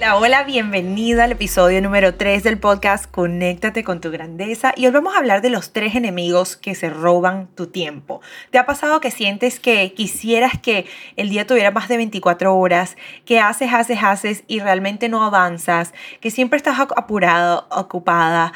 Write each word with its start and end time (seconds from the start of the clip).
Hola, 0.00 0.16
hola, 0.16 0.44
bienvenida 0.44 1.24
al 1.24 1.32
episodio 1.32 1.82
número 1.82 2.14
3 2.14 2.42
del 2.42 2.58
podcast 2.58 3.04
Conéctate 3.04 3.84
con 3.84 4.00
tu 4.00 4.10
grandeza 4.10 4.72
y 4.74 4.86
hoy 4.86 4.92
vamos 4.92 5.14
a 5.14 5.18
hablar 5.18 5.42
de 5.42 5.50
los 5.50 5.74
tres 5.74 5.94
enemigos 5.94 6.56
que 6.56 6.74
se 6.74 6.88
roban 6.88 7.48
tu 7.48 7.66
tiempo. 7.66 8.22
¿Te 8.50 8.56
ha 8.56 8.64
pasado 8.64 9.02
que 9.02 9.10
sientes 9.10 9.60
que 9.60 9.92
quisieras 9.92 10.58
que 10.58 10.86
el 11.16 11.28
día 11.28 11.46
tuviera 11.46 11.70
más 11.70 11.88
de 11.88 11.98
24 11.98 12.56
horas, 12.56 12.96
que 13.26 13.40
haces, 13.40 13.74
haces, 13.74 13.98
haces 14.02 14.44
y 14.46 14.60
realmente 14.60 15.10
no 15.10 15.22
avanzas, 15.22 15.92
que 16.22 16.30
siempre 16.30 16.56
estás 16.56 16.80
apurado, 16.80 17.66
ocupada, 17.70 18.54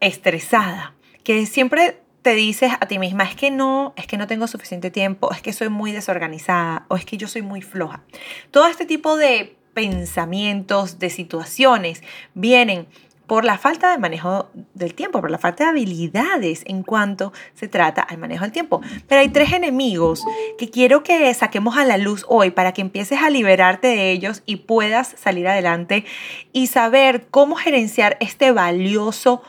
estresada, 0.00 0.94
que 1.24 1.44
siempre 1.44 2.00
te 2.22 2.34
dices 2.34 2.72
a 2.80 2.86
ti 2.86 2.98
misma, 2.98 3.24
es 3.24 3.34
que 3.34 3.50
no, 3.50 3.92
es 3.96 4.06
que 4.06 4.16
no 4.16 4.26
tengo 4.26 4.46
suficiente 4.46 4.90
tiempo, 4.90 5.30
es 5.30 5.42
que 5.42 5.52
soy 5.52 5.68
muy 5.68 5.92
desorganizada 5.92 6.86
o 6.88 6.96
es 6.96 7.04
que 7.04 7.18
yo 7.18 7.28
soy 7.28 7.42
muy 7.42 7.60
floja. 7.60 8.02
Todo 8.50 8.66
este 8.66 8.86
tipo 8.86 9.18
de 9.18 9.59
pensamientos, 9.74 10.98
de 10.98 11.10
situaciones, 11.10 12.02
vienen 12.34 12.86
por 13.30 13.44
la 13.44 13.58
falta 13.58 13.92
de 13.92 13.98
manejo 13.98 14.50
del 14.74 14.92
tiempo, 14.94 15.20
por 15.20 15.30
la 15.30 15.38
falta 15.38 15.62
de 15.62 15.70
habilidades 15.70 16.64
en 16.66 16.82
cuanto 16.82 17.32
se 17.54 17.68
trata 17.68 18.02
al 18.02 18.18
manejo 18.18 18.42
del 18.42 18.50
tiempo. 18.50 18.80
Pero 19.06 19.20
hay 19.20 19.28
tres 19.28 19.52
enemigos 19.52 20.24
que 20.58 20.68
quiero 20.68 21.04
que 21.04 21.32
saquemos 21.32 21.76
a 21.76 21.84
la 21.84 21.96
luz 21.96 22.24
hoy 22.26 22.50
para 22.50 22.72
que 22.72 22.80
empieces 22.80 23.22
a 23.22 23.30
liberarte 23.30 23.86
de 23.86 24.10
ellos 24.10 24.42
y 24.46 24.56
puedas 24.56 25.14
salir 25.16 25.46
adelante 25.46 26.04
y 26.52 26.66
saber 26.66 27.28
cómo 27.30 27.54
gerenciar 27.54 28.16
este 28.18 28.50
valioso 28.50 29.42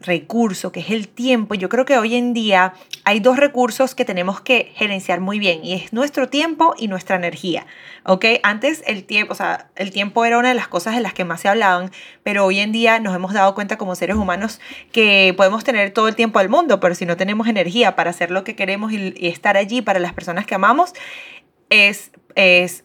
recurso 0.00 0.72
que 0.72 0.80
es 0.80 0.90
el 0.90 1.08
tiempo. 1.08 1.54
Yo 1.54 1.68
creo 1.68 1.84
que 1.84 1.98
hoy 1.98 2.14
en 2.14 2.32
día 2.32 2.74
hay 3.04 3.20
dos 3.20 3.36
recursos 3.36 3.94
que 3.94 4.04
tenemos 4.04 4.40
que 4.40 4.72
gerenciar 4.74 5.20
muy 5.20 5.38
bien 5.38 5.64
y 5.64 5.74
es 5.74 5.92
nuestro 5.92 6.28
tiempo 6.28 6.74
y 6.78 6.88
nuestra 6.88 7.16
energía. 7.16 7.66
¿Ok? 8.04 8.24
Antes 8.42 8.82
el 8.86 9.04
tiempo, 9.04 9.32
o 9.32 9.36
sea, 9.36 9.68
el 9.76 9.90
tiempo 9.90 10.24
era 10.24 10.38
una 10.38 10.48
de 10.48 10.54
las 10.54 10.68
cosas 10.68 10.94
de 10.94 11.02
las 11.02 11.12
que 11.12 11.24
más 11.24 11.40
se 11.42 11.48
hablaban, 11.48 11.90
pero 12.22 12.46
hoy 12.46 12.60
en 12.60 12.72
día 12.72 12.98
nos 12.98 13.14
hemos 13.14 13.34
dado 13.34 13.54
cuenta 13.54 13.76
como 13.76 13.94
seres 13.94 14.16
humanos 14.16 14.60
que 14.90 15.34
podemos 15.36 15.64
tener 15.64 15.92
todo 15.92 16.08
el 16.08 16.16
tiempo 16.16 16.38
del 16.38 16.48
mundo, 16.48 16.80
pero 16.80 16.94
si 16.94 17.04
no 17.04 17.16
tenemos 17.16 17.46
energía 17.46 17.96
para 17.96 18.10
hacer 18.10 18.30
lo 18.30 18.42
que 18.42 18.56
queremos 18.56 18.92
y, 18.92 19.14
y 19.16 19.28
estar 19.28 19.56
allí 19.56 19.82
para 19.82 20.00
las 20.00 20.14
personas 20.14 20.46
que 20.46 20.54
amamos, 20.54 20.94
es, 21.68 22.10
es 22.34 22.84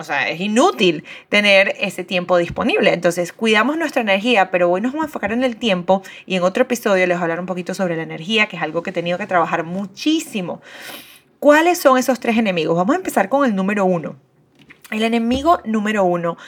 o 0.00 0.04
sea, 0.04 0.30
es 0.30 0.40
inútil 0.40 1.04
tener 1.28 1.74
ese 1.78 2.04
tiempo 2.04 2.38
disponible. 2.38 2.94
Entonces, 2.94 3.34
cuidamos 3.34 3.76
nuestra 3.76 4.00
energía, 4.00 4.50
pero 4.50 4.70
hoy 4.70 4.80
nos 4.80 4.92
vamos 4.92 5.04
a 5.04 5.08
enfocar 5.08 5.30
en 5.32 5.44
el 5.44 5.56
tiempo 5.56 6.02
y 6.24 6.36
en 6.36 6.42
otro 6.42 6.62
episodio 6.62 7.06
les 7.06 7.18
voy 7.18 7.20
a 7.20 7.24
hablar 7.24 7.40
un 7.40 7.44
poquito 7.44 7.74
sobre 7.74 7.96
la 7.96 8.02
energía, 8.02 8.46
que 8.46 8.56
es 8.56 8.62
algo 8.62 8.82
que 8.82 8.90
he 8.90 8.92
tenido 8.94 9.18
que 9.18 9.26
trabajar 9.26 9.62
muchísimo. 9.62 10.62
¿Cuáles 11.38 11.78
son 11.78 11.98
esos 11.98 12.18
tres 12.18 12.38
enemigos? 12.38 12.78
Vamos 12.78 12.94
a 12.94 12.98
empezar 12.98 13.28
con 13.28 13.44
el 13.44 13.54
número 13.54 13.84
uno. 13.84 14.16
El 14.90 15.02
enemigo 15.02 15.60
número 15.66 16.02
uno 16.02 16.38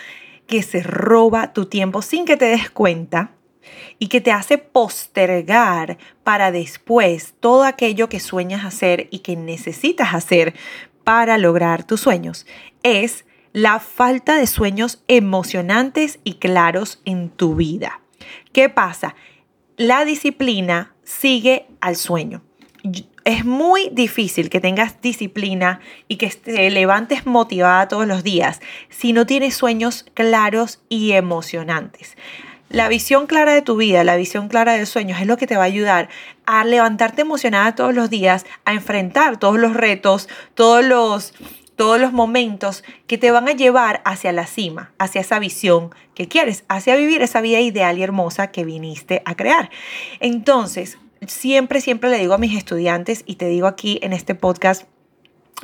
que 0.47 0.63
se 0.63 0.83
roba 0.83 1.53
tu 1.53 1.67
tiempo 1.67 2.01
sin 2.01 2.25
que 2.25 2.39
te 2.39 2.47
des 2.47 2.71
cuenta 2.71 3.33
y 3.99 4.09
que 4.09 4.23
te 4.23 4.33
hace 4.33 4.57
postergar 4.57 5.99
para 6.25 6.53
después 6.53 7.35
todo 7.39 7.65
aquello 7.65 8.09
que 8.09 8.19
sueñas 8.19 8.65
hacer 8.65 9.09
y 9.11 9.19
que 9.19 9.37
necesitas 9.37 10.15
hacer 10.15 10.55
para 11.05 11.37
lograr 11.37 11.85
tus 11.85 12.01
sueños 12.01 12.47
es 12.83 13.27
la 13.53 13.81
falta 13.81 14.37
de 14.37 14.47
sueños 14.47 15.03
emocionantes 15.09 16.19
y 16.25 16.35
claros 16.35 17.01
en 17.05 17.29
tu 17.29 17.55
vida. 17.55 18.01
¿Qué 18.53 18.69
pasa? 18.69 19.15
La 19.77 20.05
disciplina 20.05 20.95
sigue 21.05 21.67
al 21.81 21.97
sueño. 21.97 22.43
Es 23.25 23.45
muy 23.45 23.89
difícil 23.93 24.51
que 24.51 24.61
tengas 24.61 25.01
disciplina 25.01 25.81
y 26.09 26.17
que 26.17 26.29
te 26.29 26.71
levantes 26.71 27.27
motivada 27.27 27.87
todos 27.87 28.07
los 28.07 28.25
días 28.25 28.61
si 28.89 29.13
no 29.13 29.27
tienes 29.27 29.55
sueños 29.55 30.05
claros 30.15 30.81
y 30.89 31.13
emocionantes. 31.13 32.17
La 32.69 32.89
visión 32.89 33.27
clara 33.27 33.53
de 33.53 33.63
tu 33.63 33.77
vida, 33.77 34.03
la 34.03 34.17
visión 34.17 34.49
clara 34.49 34.73
de 34.73 34.87
sueños 34.87 35.21
es 35.21 35.27
lo 35.27 35.37
que 35.37 35.47
te 35.47 35.57
va 35.57 35.65
a 35.65 35.67
ayudar 35.67 36.09
a 36.47 36.65
levantarte 36.65 37.21
emocionada 37.21 37.75
todos 37.75 37.95
los 37.95 38.09
días, 38.09 38.47
a 38.65 38.73
enfrentar 38.73 39.39
todos 39.39 39.59
los 39.59 39.75
retos, 39.75 40.29
todos 40.55 40.85
los 40.85 41.35
todos 41.83 42.01
los 42.01 42.13
momentos 42.13 42.85
que 43.09 43.19
te 43.19 43.33
van 43.33 43.49
a 43.49 43.57
llevar 43.57 44.03
hacia 44.05 44.31
la 44.31 44.47
cima, 44.47 44.93
hacia 45.01 45.21
esa 45.21 45.41
visión 45.41 45.93
que 46.15 46.29
quieres, 46.29 46.63
hacia 46.69 46.95
vivir 46.95 47.23
esa 47.23 47.41
vida 47.41 47.59
ideal 47.59 47.99
y 47.99 48.05
hermosa 48.05 48.53
que 48.53 48.65
viniste 48.65 49.21
a 49.25 49.35
crear. 49.35 49.69
Entonces, 50.21 50.99
siempre, 51.27 51.81
siempre 51.81 52.09
le 52.09 52.19
digo 52.19 52.35
a 52.35 52.39
mis 52.39 52.57
estudiantes 52.57 53.25
y 53.27 53.35
te 53.35 53.47
digo 53.47 53.67
aquí 53.67 53.99
en 54.01 54.13
este 54.13 54.37
podcast, 54.37 54.85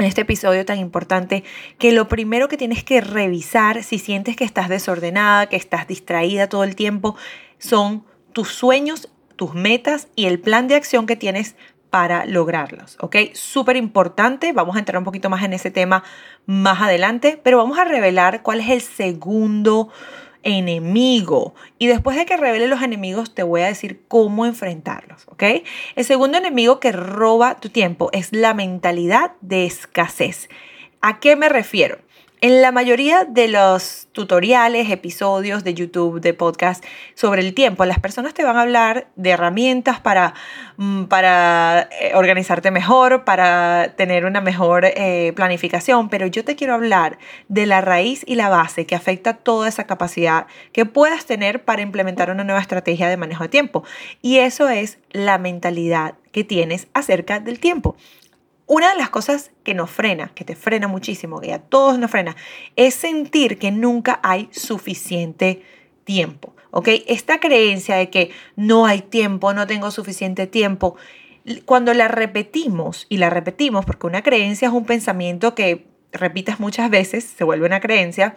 en 0.01 0.07
este 0.07 0.23
episodio 0.23 0.65
tan 0.65 0.81
importante, 0.81 1.45
que 1.79 1.93
lo 1.93 2.09
primero 2.09 2.49
que 2.49 2.57
tienes 2.57 2.83
que 2.83 3.01
revisar 3.01 3.85
si 3.85 4.01
sientes 4.01 4.35
que 4.35 4.43
estás 4.43 4.69
desordenada, 4.69 5.47
que 5.47 5.55
estás 5.55 5.87
distraída 5.87 6.49
todo 6.49 6.65
el 6.65 6.75
tiempo, 6.75 7.15
son 7.59 8.05
tus 8.33 8.49
sueños, 8.49 9.09
tus 9.37 9.55
metas 9.55 10.09
y 10.17 10.27
el 10.27 10.41
plan 10.41 10.67
de 10.67 10.75
acción 10.75 11.07
que 11.07 11.15
tienes 11.15 11.55
para 11.91 12.27
lograrlos, 12.27 12.97
¿ok? 13.01 13.17
Súper 13.33 13.77
importante, 13.77 14.53
vamos 14.53 14.77
a 14.77 14.79
entrar 14.79 14.99
un 14.99 15.05
poquito 15.05 15.31
más 15.31 15.43
en 15.43 15.53
ese 15.53 15.71
tema 15.71 16.05
más 16.47 16.81
adelante, 16.83 17.41
pero 17.43 17.59
vamos 17.59 17.79
a 17.79 17.85
revelar 17.85 18.43
cuál 18.43 18.61
es 18.61 18.69
el 18.69 18.81
segundo 18.81 19.91
enemigo. 20.43 21.55
Y 21.79 21.87
después 21.87 22.17
de 22.17 22.27
que 22.27 22.37
revele 22.37 22.69
los 22.69 22.83
enemigos, 22.83 23.35
te 23.35 23.43
voy 23.43 23.63
a 23.63 23.67
decir 23.67 24.03
cómo 24.09 24.47
enfrentarlos, 24.47 25.27
¿ok? 25.29 25.43
El 25.97 26.05
segundo 26.05 26.39
enemigo 26.39 26.81
que 26.81 26.93
roba 26.93 27.57
tu 27.57 27.69
tiempo 27.69 28.11
es 28.13 28.33
la 28.33 28.55
mentalidad 28.55 29.33
de 29.41 29.67
escasez. 29.67 30.49
¿A 31.01 31.21
qué 31.21 31.37
me 31.37 31.49
refiero? 31.49 31.99
En 32.41 32.63
la 32.63 32.71
mayoría 32.71 33.25
de 33.25 33.49
los 33.49 34.07
tutoriales, 34.13 34.91
episodios 34.91 35.65
de 35.65 35.75
YouTube, 35.75 36.21
de 36.21 36.35
podcast 36.35 36.85
sobre 37.17 37.41
el 37.41 37.53
tiempo, 37.53 37.85
las 37.85 37.99
personas 37.99 38.33
te 38.33 38.45
van 38.45 38.57
a 38.57 38.63
hablar 38.63 39.09
de 39.17 39.31
herramientas 39.31 39.99
para, 39.99 40.35
mm, 40.77 41.07
para 41.07 41.89
eh, 42.01 42.13
organizarte 42.15 42.71
mejor, 42.71 43.25
para 43.25 43.95
tener 43.97 44.25
una 44.25 44.41
mejor 44.41 44.85
eh, 44.85 45.33
planificación, 45.35 46.09
pero 46.11 46.29
yo 46.29 46.45
te 46.45 46.55
quiero 46.55 46.75
hablar 46.75 47.19
de 47.49 47.67
la 47.67 47.81
raíz 47.81 48.23
y 48.25 48.37
la 48.37 48.49
base 48.49 48.87
que 48.87 48.95
afecta 48.95 49.35
toda 49.35 49.67
esa 49.67 49.89
capacidad 49.89 50.47
que 50.73 50.87
puedas 50.87 51.27
tener 51.27 51.65
para 51.65 51.83
implementar 51.83 52.31
una 52.31 52.45
nueva 52.45 52.61
estrategia 52.61 53.09
de 53.09 53.17
manejo 53.17 53.43
de 53.43 53.49
tiempo. 53.49 53.83
Y 54.23 54.39
eso 54.39 54.69
es 54.69 54.99
la 55.11 55.39
mentalidad 55.39 56.15
que 56.31 56.45
tienes 56.45 56.87
acerca 56.95 57.41
del 57.41 57.59
tiempo. 57.59 57.97
Una 58.69 58.91
de 58.91 58.99
las 58.99 59.09
cosas 59.09 59.51
que 59.65 59.73
nos 59.73 59.91
frena, 59.91 60.29
que 60.35 60.45
te 60.45 60.55
frena 60.55 60.89
muchísimo, 60.89 61.41
que 61.41 61.55
a 61.55 61.59
todos 61.59 61.99
nos 61.99 62.11
frena, 62.11 62.37
es 62.77 62.95
sentir 62.95 63.59
que 63.59 63.71
nunca 63.71 64.21
hay 64.23 64.51
suficiente 64.53 65.63
tiempo. 66.05 66.55
¿Ok? 66.71 66.89
Esta 67.07 67.41
creencia 67.41 67.97
de 67.97 68.11
que 68.11 68.31
no 68.57 68.85
hay 68.85 69.01
tiempo, 69.01 69.55
no 69.55 69.67
tengo 69.67 69.91
suficiente 69.91 70.47
tiempo, 70.47 70.97
cuando 71.65 71.95
la 71.95 72.09
repetimos, 72.09 73.07
y 73.09 73.17
la 73.17 73.31
repetimos 73.31 73.87
porque 73.87 74.07
una 74.07 74.23
creencia 74.23 74.69
es 74.69 74.75
un 74.75 74.85
pensamiento 74.85 75.55
que 75.55 75.87
repitas 76.13 76.61
muchas 76.61 76.91
veces, 76.91 77.25
se 77.25 77.45
vuelve 77.45 77.65
una 77.65 77.81
creencia, 77.81 78.37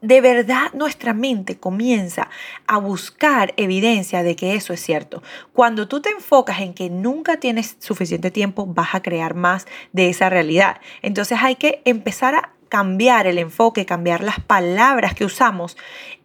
de 0.00 0.20
verdad 0.20 0.72
nuestra 0.74 1.14
mente 1.14 1.56
comienza 1.58 2.28
a 2.66 2.78
buscar 2.78 3.54
evidencia 3.56 4.22
de 4.22 4.36
que 4.36 4.54
eso 4.54 4.72
es 4.72 4.80
cierto. 4.80 5.22
Cuando 5.52 5.88
tú 5.88 6.00
te 6.00 6.10
enfocas 6.10 6.60
en 6.60 6.74
que 6.74 6.90
nunca 6.90 7.38
tienes 7.38 7.76
suficiente 7.80 8.30
tiempo, 8.30 8.66
vas 8.66 8.94
a 8.94 9.02
crear 9.02 9.34
más 9.34 9.66
de 9.92 10.08
esa 10.08 10.28
realidad. 10.28 10.80
Entonces 11.02 11.38
hay 11.40 11.56
que 11.56 11.82
empezar 11.84 12.34
a 12.34 12.52
cambiar 12.68 13.26
el 13.26 13.38
enfoque, 13.38 13.86
cambiar 13.86 14.22
las 14.22 14.40
palabras 14.40 15.14
que 15.14 15.24
usamos 15.24 15.76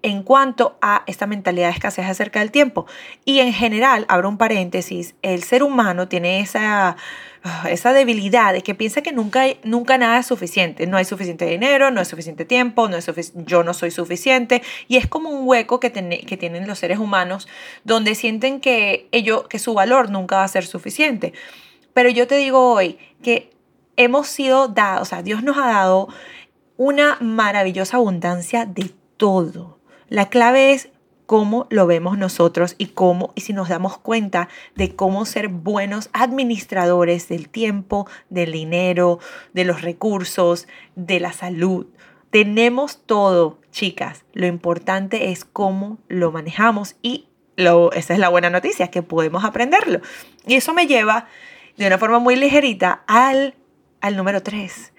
en 0.02 0.24
cuanto 0.24 0.78
a 0.82 1.04
esta 1.08 1.28
mentalidad 1.28 1.68
de 1.68 1.74
escasez 1.74 2.06
acerca 2.06 2.40
del 2.40 2.52
tiempo. 2.52 2.86
Y 3.26 3.40
en 3.40 3.54
general, 3.54 4.06
abro 4.10 4.30
un 4.30 4.38
paréntesis, 4.38 5.16
el 5.22 5.44
ser 5.44 5.64
humano 5.64 6.10
tiene 6.10 6.42
esa, 6.42 6.98
ah, 7.44 7.68
esa 7.70 7.94
debilidad 7.94 8.52
de 8.52 8.62
que 8.62 8.76
piensa 8.76 9.02
que 9.02 9.14
nunca, 9.14 9.46
nunca 9.64 9.98
nada 9.98 10.20
es 10.20 10.26
suficiente. 10.26 10.88
No 10.88 10.98
hay 10.98 11.06
suficiente 11.06 11.46
dinero, 11.46 11.90
no 11.90 12.02
hay 12.02 12.06
suficiente 12.06 12.44
tiempo, 12.44 12.90
no 12.90 12.98
es 12.98 13.34
yo 13.36 13.64
no 13.64 13.74
soy 13.74 13.92
suficiente. 13.92 14.62
Y 14.90 14.98
es 14.98 15.08
como 15.08 15.30
un 15.30 15.48
hueco 15.48 15.80
que, 15.80 15.92
que 15.92 16.38
tienen 16.38 16.68
los 16.68 16.80
seres 16.80 17.00
humanos 17.00 17.48
donde 17.86 18.16
sienten 18.16 18.60
que, 18.60 19.08
ello, 19.12 19.48
que 19.48 19.60
su 19.60 19.74
valor 19.74 20.10
nunca 20.10 20.38
va 20.38 20.44
a 20.44 20.50
ser 20.50 20.66
suficiente. 20.66 21.32
Pero 21.94 22.10
yo 22.10 22.28
te 22.28 22.36
digo 22.36 22.74
hoy 22.74 22.98
que 23.22 23.53
hemos 23.98 24.28
sido 24.28 24.68
dados, 24.68 25.02
o 25.04 25.06
sea, 25.06 25.24
Dios 25.24 25.44
nos 25.44 25.58
ha 25.58 25.68
dado 25.68 26.08
una 26.78 27.18
maravillosa 27.22 27.98
abundancia 27.98 28.66
de 28.66 28.92
todo. 29.18 29.80
La 30.10 30.30
clave 30.30 30.74
es 30.74 30.90
cómo 31.26 31.68
lo 31.70 31.88
vemos 31.88 32.18
nosotros 32.18 32.76
y 32.78 32.88
cómo 32.88 33.32
y 33.36 33.42
si 33.42 33.54
nos 33.54 33.70
damos 33.70 33.98
cuenta 33.98 34.50
de 34.76 34.96
cómo 34.96 35.26
ser 35.26 35.48
buenos 35.48 36.10
administradores 36.14 37.30
del 37.30 37.50
tiempo, 37.50 38.08
del 38.30 38.52
dinero, 38.52 39.20
de 39.54 39.66
los 39.66 39.82
recursos, 39.82 40.68
de 40.96 41.20
la 41.20 41.34
salud. 41.34 41.88
Tenemos 42.30 43.04
todo, 43.06 43.60
chicas. 43.72 44.26
Lo 44.34 44.48
importante 44.48 45.32
es 45.32 45.46
cómo 45.46 46.00
lo 46.08 46.32
manejamos 46.32 46.96
y 47.02 47.28
lo, 47.56 47.92
esa 47.94 48.14
es 48.14 48.20
la 48.20 48.30
buena 48.30 48.50
noticia, 48.50 48.90
que 48.90 49.04
podemos 49.04 49.46
aprenderlo. 49.46 50.02
Y 50.48 50.56
eso 50.56 50.74
me 50.74 50.88
lleva 50.88 51.28
de 51.78 51.88
una 51.88 51.98
forma 51.98 52.20
muy 52.20 52.36
ligerita 52.36 53.04
al, 53.08 53.56
al 54.04 54.16
número 54.18 54.44
3 54.44 54.92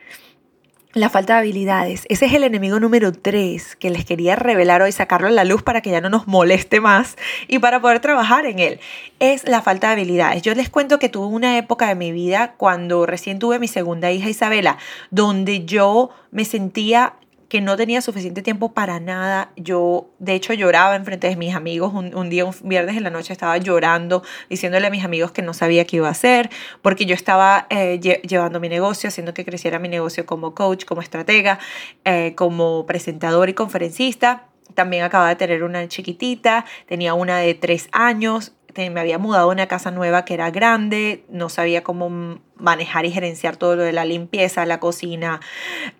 la 0.95 1.11
falta 1.11 1.35
de 1.35 1.41
habilidades. 1.41 2.07
Ese 2.09 2.27
es 2.27 2.33
el 2.35 2.45
enemigo 2.45 2.79
número 2.79 3.11
3 3.11 3.77
que 3.77 3.91
les 3.91 4.05
quería 4.05 4.37
revelar 4.37 4.81
hoy, 4.81 4.93
sacarlo 4.93 5.27
a 5.27 5.33
la 5.33 5.45
luz 5.45 5.63
para 5.63 5.81
que 5.81 5.91
ya 5.91 6.01
no 6.01 6.09
nos 6.09 6.29
moleste 6.29 6.81
más 6.81 7.17
y 7.49 7.59
para 7.59 7.81
poder 7.81 7.99
trabajar 7.99 8.47
en 8.47 8.61
él. 8.61 8.81
Es 9.19 9.47
la 9.49 9.61
falta 9.61 9.89
de 9.89 9.95
habilidades. 9.95 10.43
Yo 10.43 10.55
les 10.55 10.71
cuento 10.71 11.01
que 11.01 11.09
tuve 11.09 11.27
una 11.27 11.59
época 11.59 11.89
de 11.89 11.97
mi 11.97 12.13
vida 12.13 12.55
cuando 12.57 13.07
recién 13.07 13.41
tuve 13.41 13.59
mi 13.59 13.67
segunda 13.67 14.13
hija 14.13 14.29
Isabela, 14.29 14.79
donde 15.11 15.65
yo 15.65 16.11
me 16.31 16.45
sentía 16.45 17.15
que 17.55 17.61
no 17.61 17.77
tenía 17.77 18.03
suficiente 18.03 18.43
tiempo 18.43 18.73
para 18.73 18.99
nada. 18.99 19.53
Yo, 19.55 20.09
de 20.19 20.35
hecho, 20.35 20.55
lloraba 20.55 20.97
en 20.97 21.05
frente 21.05 21.29
de 21.29 21.37
mis 21.37 21.55
amigos. 21.55 21.95
Un, 21.95 22.29
día, 22.29 22.45
un 22.45 22.53
viernes 22.65 22.97
en 22.97 23.05
la 23.05 23.11
noche, 23.11 23.33
estaba 23.33 23.57
llorando, 23.59 24.25
diciéndole 24.51 24.89
a 24.89 24.91
mis 24.91 25.05
amigos 25.05 25.31
que 25.31 25.41
no 25.41 25.55
sabía 25.55 25.85
qué 25.85 25.99
iba 25.99 26.09
a 26.09 26.11
hacer, 26.11 26.51
porque 26.83 27.07
yo 27.07 27.15
estaba 27.15 27.69
eh, 27.71 28.01
llevando 28.01 28.59
mi 28.59 28.69
negocio, 28.69 29.07
haciendo 29.07 29.35
que 29.35 29.45
creciera 29.45 29.79
mi 29.79 29.89
negocio 29.89 30.27
como 30.27 30.53
coach, 30.53 30.85
como 30.85 31.01
estratega, 31.01 31.61
eh, 32.05 32.35
como 32.35 32.87
presentador 32.87 33.49
y 33.49 33.55
conferencista. 33.55 34.49
También 34.75 35.05
acababa 35.05 35.29
de 35.29 35.37
tener 35.37 35.63
una 35.63 35.87
chiquitita, 35.87 36.65
tenía 36.89 37.15
una 37.15 37.39
de 37.39 37.55
tres 37.55 37.89
años, 37.93 38.53
me 38.77 38.99
había 38.99 39.19
mudado 39.19 39.49
a 39.49 39.53
una 39.53 39.69
casa 39.69 39.93
nueva 39.93 40.25
que 40.25 40.35
era 40.35 40.51
grande, 40.51 41.25
no 41.29 41.49
sabía 41.49 41.85
cómo 41.85 42.41
manejar 42.57 43.07
y 43.07 43.13
gerenciar 43.13 43.57
todo 43.57 43.77
lo 43.77 43.85
de 43.85 43.93
la 43.93 44.05
limpieza, 44.05 44.67
la 44.67 44.81
cocina, 44.81 45.41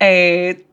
eh, 0.01 0.65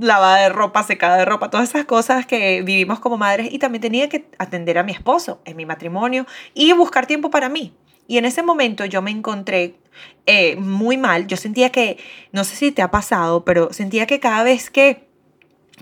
lavada 0.00 0.42
de 0.42 0.48
ropa, 0.48 0.82
secada 0.82 1.16
de 1.16 1.24
ropa, 1.24 1.50
todas 1.50 1.68
esas 1.68 1.84
cosas 1.84 2.26
que 2.26 2.62
vivimos 2.62 3.00
como 3.00 3.16
madres 3.16 3.48
y 3.52 3.58
también 3.58 3.82
tenía 3.82 4.08
que 4.08 4.28
atender 4.38 4.78
a 4.78 4.82
mi 4.82 4.92
esposo 4.92 5.40
en 5.44 5.56
mi 5.56 5.66
matrimonio 5.66 6.26
y 6.54 6.72
buscar 6.72 7.06
tiempo 7.06 7.30
para 7.30 7.48
mí. 7.48 7.74
Y 8.08 8.18
en 8.18 8.24
ese 8.24 8.42
momento 8.42 8.84
yo 8.84 9.02
me 9.02 9.10
encontré 9.10 9.74
eh, 10.26 10.56
muy 10.56 10.96
mal, 10.96 11.26
yo 11.26 11.36
sentía 11.36 11.70
que, 11.70 11.98
no 12.32 12.44
sé 12.44 12.56
si 12.56 12.72
te 12.72 12.82
ha 12.82 12.90
pasado, 12.90 13.44
pero 13.44 13.72
sentía 13.72 14.06
que 14.06 14.20
cada 14.20 14.42
vez 14.42 14.70
que 14.70 15.06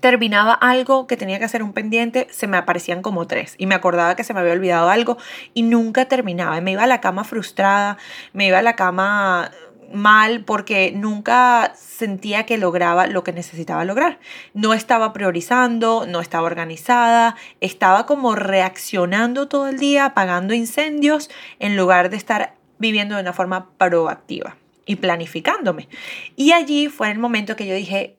terminaba 0.00 0.52
algo 0.52 1.06
que 1.06 1.16
tenía 1.16 1.38
que 1.38 1.44
hacer 1.44 1.62
un 1.62 1.72
pendiente, 1.72 2.26
se 2.30 2.46
me 2.46 2.56
aparecían 2.56 3.02
como 3.02 3.26
tres 3.26 3.54
y 3.58 3.66
me 3.66 3.74
acordaba 3.74 4.16
que 4.16 4.24
se 4.24 4.34
me 4.34 4.40
había 4.40 4.52
olvidado 4.52 4.88
algo 4.88 5.18
y 5.54 5.62
nunca 5.62 6.06
terminaba. 6.06 6.60
Me 6.60 6.72
iba 6.72 6.84
a 6.84 6.86
la 6.86 7.00
cama 7.00 7.24
frustrada, 7.24 7.96
me 8.32 8.46
iba 8.46 8.58
a 8.58 8.62
la 8.62 8.76
cama 8.76 9.50
mal 9.94 10.44
porque 10.44 10.92
nunca 10.94 11.72
sentía 11.76 12.44
que 12.44 12.58
lograba 12.58 13.06
lo 13.06 13.24
que 13.24 13.32
necesitaba 13.32 13.84
lograr. 13.84 14.18
No 14.52 14.74
estaba 14.74 15.12
priorizando, 15.12 16.06
no 16.06 16.20
estaba 16.20 16.46
organizada, 16.46 17.36
estaba 17.60 18.06
como 18.06 18.34
reaccionando 18.34 19.48
todo 19.48 19.68
el 19.68 19.78
día, 19.78 20.06
apagando 20.06 20.52
incendios, 20.54 21.30
en 21.58 21.76
lugar 21.76 22.10
de 22.10 22.16
estar 22.16 22.54
viviendo 22.78 23.14
de 23.14 23.22
una 23.22 23.32
forma 23.32 23.70
proactiva 23.78 24.56
y 24.84 24.96
planificándome. 24.96 25.88
Y 26.36 26.52
allí 26.52 26.88
fue 26.88 27.10
el 27.10 27.18
momento 27.18 27.56
que 27.56 27.66
yo 27.66 27.74
dije, 27.74 28.18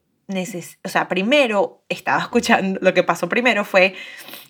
o 0.83 0.89
sea, 0.89 1.07
primero 1.07 1.83
estaba 1.89 2.21
escuchando, 2.21 2.79
lo 2.81 2.93
que 2.93 3.03
pasó 3.03 3.29
primero 3.29 3.63
fue 3.63 3.93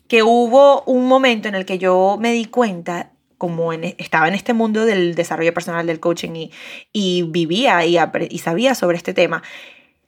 que 0.07 0.23
hubo 0.23 0.83
un 0.83 1.07
momento 1.07 1.47
en 1.47 1.55
el 1.55 1.65
que 1.65 1.77
yo 1.77 2.17
me 2.19 2.31
di 2.31 2.45
cuenta 2.45 3.11
como 3.37 3.73
e, 3.73 3.95
estaba 3.97 4.27
en 4.27 4.33
este 4.33 4.53
mundo 4.53 4.85
del 4.85 5.15
desarrollo 5.15 5.53
personal, 5.53 5.87
del 5.87 5.99
coaching 5.99 6.49
y, 6.93 7.21
vivía 7.23 7.85
y, 7.85 7.97
y 8.29 8.37
sabía 8.39 8.75
sobre 8.75 8.97
este 8.97 9.13
tema, 9.13 9.43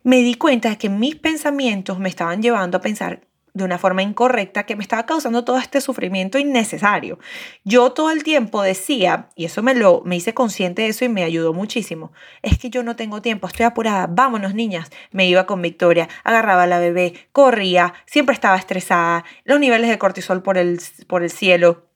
me 0.04 0.18
di 0.22 0.36
cuenta 0.36 0.70
de 0.70 0.78
que 0.78 0.90
mis 0.90 1.16
pensamientos 1.16 2.00
me 2.00 2.10
estaban 2.10 2.42
llevando 2.42 2.78
a 2.78 2.82
pensar 2.82 3.28
de 3.58 3.64
una 3.64 3.78
forma 3.78 4.04
incorrecta 4.04 4.66
que 4.66 4.76
me 4.76 4.84
estaba 4.84 5.06
causando 5.06 5.44
todo 5.44 5.58
este 5.58 5.82
sufrimiento 5.82 6.38
innecesario. 6.38 7.20
Yo 7.64 7.92
todo 7.92 8.12
el 8.12 8.24
tiempo 8.24 8.62
decía, 8.62 9.30
y 9.36 9.46
eso 9.46 9.64
me 9.64 9.74
lo 9.74 10.04
me 10.06 10.16
hice 10.16 10.34
consciente 10.34 10.84
de 10.84 10.90
eso 10.90 11.04
y 11.04 11.10
me 11.10 11.24
ayudó 11.24 11.54
muchísimo, 11.54 12.12
es 12.44 12.58
que 12.58 12.70
yo 12.70 12.84
no 12.84 12.96
tengo 12.96 13.22
tiempo, 13.22 13.48
estoy 13.48 13.66
apurada, 13.66 14.08
vámonos 14.08 14.54
niñas. 14.54 14.92
Me 15.12 15.28
iba 15.28 15.46
con 15.46 15.62
Victoria, 15.62 16.08
agarraba 16.24 16.64
a 16.64 16.68
la 16.68 16.80
bebé, 16.80 17.14
corría, 17.32 17.94
siempre 18.06 18.34
estaba 18.34 18.58
estresada, 18.58 19.26
los 19.44 19.60
niveles 19.60 19.90
de 19.90 19.98
cortisol 19.98 20.44
por 20.44 20.58
el, 20.58 20.80
por 21.08 21.24
el 21.24 21.32
cielo. 21.32 21.87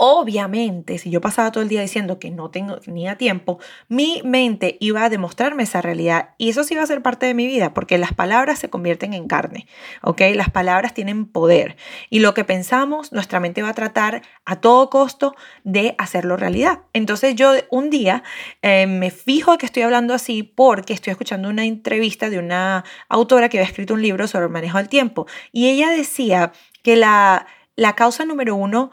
Obviamente, 0.00 0.96
si 0.98 1.10
yo 1.10 1.20
pasaba 1.20 1.50
todo 1.50 1.60
el 1.60 1.68
día 1.68 1.80
diciendo 1.80 2.20
que 2.20 2.30
no 2.30 2.52
tengo, 2.52 2.78
tenía 2.78 3.18
tiempo, 3.18 3.58
mi 3.88 4.22
mente 4.24 4.76
iba 4.78 5.02
a 5.02 5.08
demostrarme 5.08 5.64
esa 5.64 5.80
realidad 5.80 6.36
y 6.38 6.50
eso 6.50 6.62
sí 6.62 6.74
iba 6.74 6.84
a 6.84 6.86
ser 6.86 7.02
parte 7.02 7.26
de 7.26 7.34
mi 7.34 7.48
vida 7.48 7.74
porque 7.74 7.98
las 7.98 8.14
palabras 8.14 8.60
se 8.60 8.70
convierten 8.70 9.12
en 9.12 9.26
carne, 9.26 9.66
¿ok? 10.04 10.20
Las 10.36 10.50
palabras 10.50 10.94
tienen 10.94 11.26
poder 11.26 11.76
y 12.10 12.20
lo 12.20 12.32
que 12.32 12.44
pensamos, 12.44 13.12
nuestra 13.12 13.40
mente 13.40 13.60
va 13.60 13.70
a 13.70 13.74
tratar 13.74 14.22
a 14.44 14.60
todo 14.60 14.88
costo 14.88 15.34
de 15.64 15.96
hacerlo 15.98 16.36
realidad. 16.36 16.82
Entonces 16.92 17.34
yo 17.34 17.54
un 17.68 17.90
día 17.90 18.22
eh, 18.62 18.86
me 18.86 19.10
fijo 19.10 19.58
que 19.58 19.66
estoy 19.66 19.82
hablando 19.82 20.14
así 20.14 20.44
porque 20.44 20.92
estoy 20.92 21.10
escuchando 21.10 21.48
una 21.48 21.64
entrevista 21.64 22.30
de 22.30 22.38
una 22.38 22.84
autora 23.08 23.48
que 23.48 23.58
había 23.58 23.68
escrito 23.68 23.94
un 23.94 24.02
libro 24.02 24.28
sobre 24.28 24.44
el 24.44 24.52
manejo 24.52 24.78
del 24.78 24.88
tiempo 24.88 25.26
y 25.50 25.68
ella 25.70 25.90
decía 25.90 26.52
que 26.84 26.94
la, 26.94 27.48
la 27.74 27.96
causa 27.96 28.24
número 28.24 28.54
uno 28.54 28.92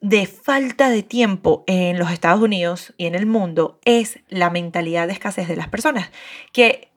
de 0.00 0.26
falta 0.26 0.90
de 0.90 1.02
tiempo 1.02 1.64
en 1.66 1.98
los 1.98 2.10
Estados 2.10 2.40
Unidos 2.40 2.94
y 2.96 3.06
en 3.06 3.14
el 3.14 3.26
mundo 3.26 3.80
es 3.84 4.20
la 4.28 4.50
mentalidad 4.50 5.06
de 5.06 5.14
escasez 5.14 5.48
de 5.48 5.56
las 5.56 5.68
personas. 5.68 6.10
Que 6.52 6.90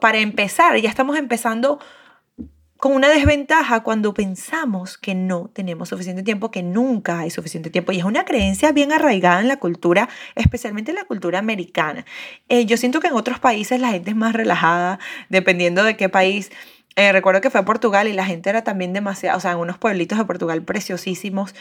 para 0.00 0.18
empezar, 0.18 0.76
ya 0.78 0.88
estamos 0.88 1.16
empezando 1.16 1.78
con 2.80 2.92
una 2.92 3.10
desventaja 3.10 3.82
cuando 3.82 4.14
pensamos 4.14 4.96
que 4.96 5.14
no 5.14 5.50
tenemos 5.52 5.90
suficiente 5.90 6.22
tiempo, 6.22 6.50
que 6.50 6.62
nunca 6.62 7.20
hay 7.20 7.30
suficiente 7.30 7.68
tiempo. 7.68 7.92
Y 7.92 7.98
es 7.98 8.04
una 8.04 8.24
creencia 8.24 8.72
bien 8.72 8.90
arraigada 8.90 9.40
en 9.40 9.48
la 9.48 9.58
cultura, 9.58 10.08
especialmente 10.34 10.90
en 10.90 10.96
la 10.96 11.04
cultura 11.04 11.38
americana. 11.38 12.06
Eh, 12.48 12.64
yo 12.64 12.78
siento 12.78 13.00
que 13.00 13.08
en 13.08 13.14
otros 13.14 13.38
países 13.38 13.80
la 13.80 13.90
gente 13.90 14.10
es 14.10 14.16
más 14.16 14.32
relajada, 14.32 14.98
dependiendo 15.28 15.84
de 15.84 15.96
qué 15.96 16.08
país 16.08 16.50
eh, 16.96 17.12
recuerdo 17.12 17.40
que 17.40 17.50
fue 17.50 17.60
a 17.60 17.64
Portugal 17.64 18.08
y 18.08 18.12
la 18.12 18.24
gente 18.24 18.50
era 18.50 18.62
también 18.64 18.92
demasiado, 18.92 19.38
o 19.38 19.40
sea, 19.40 19.52
en 19.52 19.58
unos 19.58 19.78
pueblitos 19.78 20.18
de 20.18 20.24
Portugal 20.24 20.62
preciosísimos 20.62 21.54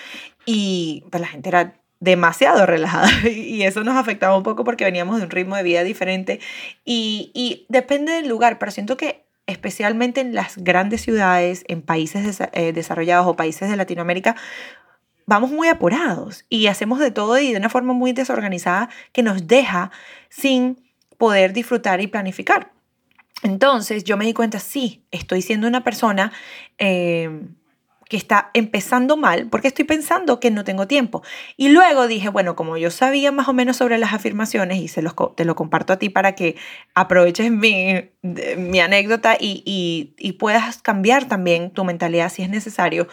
y 0.46 1.04
pues 1.10 1.22
la 1.22 1.28
gente 1.28 1.50
era 1.50 1.76
demasiado 2.00 2.66
relajada 2.66 3.10
y 3.30 3.64
eso 3.64 3.84
nos 3.84 3.98
afectaba 3.98 4.38
un 4.38 4.44
poco 4.44 4.64
porque 4.64 4.86
veníamos 4.86 5.18
de 5.18 5.24
un 5.24 5.30
ritmo 5.30 5.56
de 5.56 5.64
vida 5.64 5.84
diferente 5.84 6.40
y, 6.86 7.32
y 7.34 7.66
depende 7.70 8.14
del 8.14 8.28
lugar, 8.28 8.58
pero 8.58 8.72
siento 8.72 8.98
que 8.98 9.24
especialmente 9.50 10.22
en 10.22 10.36
las 10.36 10.58
grandes 10.58 11.02
ciudades, 11.02 11.64
en 11.68 11.82
países 11.82 12.40
eh, 12.54 12.72
desarrollados 12.72 13.28
o 13.28 13.36
países 13.36 13.70
de 13.70 13.76
Latinoamérica, 13.76 14.36
vamos 15.26 15.52
muy 15.52 15.68
apurados 15.68 16.46
y 16.50 16.68
hacemos 16.68 17.00
de 17.00 17.12
todo 17.12 17.38
y 17.40 17.52
de 17.52 17.58
una 17.58 17.70
forma 17.70 17.94
muy 17.94 18.14
desorganizada 18.14 18.90
que 19.12 19.24
nos 19.24 19.48
deja 19.48 19.92
sin 20.30 20.78
poder 21.18 21.54
disfrutar 21.54 22.00
y 22.02 22.08
planificar. 22.08 22.72
Entonces 23.44 24.04
yo 24.04 24.18
me 24.18 24.26
di 24.26 24.34
cuenta, 24.34 24.60
sí, 24.60 25.06
estoy 25.12 25.42
siendo 25.42 25.68
una 25.68 25.84
persona 25.84 26.32
em, 26.78 27.56
que 28.10 28.18
está 28.18 28.52
empezando 28.54 29.18
mal 29.18 29.48
porque 29.50 29.68
estoy 29.68 29.86
pensando 29.86 30.40
que 30.40 30.52
no 30.52 30.64
tengo 30.64 30.88
tiempo. 30.88 31.24
Y 31.56 31.70
luego 31.70 32.08
dije, 32.08 32.30
bueno, 32.30 32.56
como 32.56 32.76
yo 32.78 32.92
sabía 32.92 33.32
más 33.32 33.48
o 33.48 33.54
menos 33.54 33.78
sobre 33.78 33.98
las 33.98 34.14
afirmaciones 34.14 34.80
y 34.80 34.88
se 34.88 35.02
los, 35.02 35.14
te 35.36 35.46
lo 35.46 35.56
comparto 35.56 35.94
a 35.94 36.00
ti 36.00 36.10
para 36.10 36.34
que 36.34 36.56
aproveches 36.96 37.52
mi, 37.52 38.10
mi 38.22 38.80
anécdota 38.80 39.38
y, 39.40 39.64
y, 39.66 40.16
y 40.18 40.34
puedas 40.34 40.82
cambiar 40.82 41.28
también 41.28 41.72
tu 41.72 41.86
mentalidad 41.86 42.32
si 42.32 42.42
es 42.42 42.50
necesario, 42.50 43.08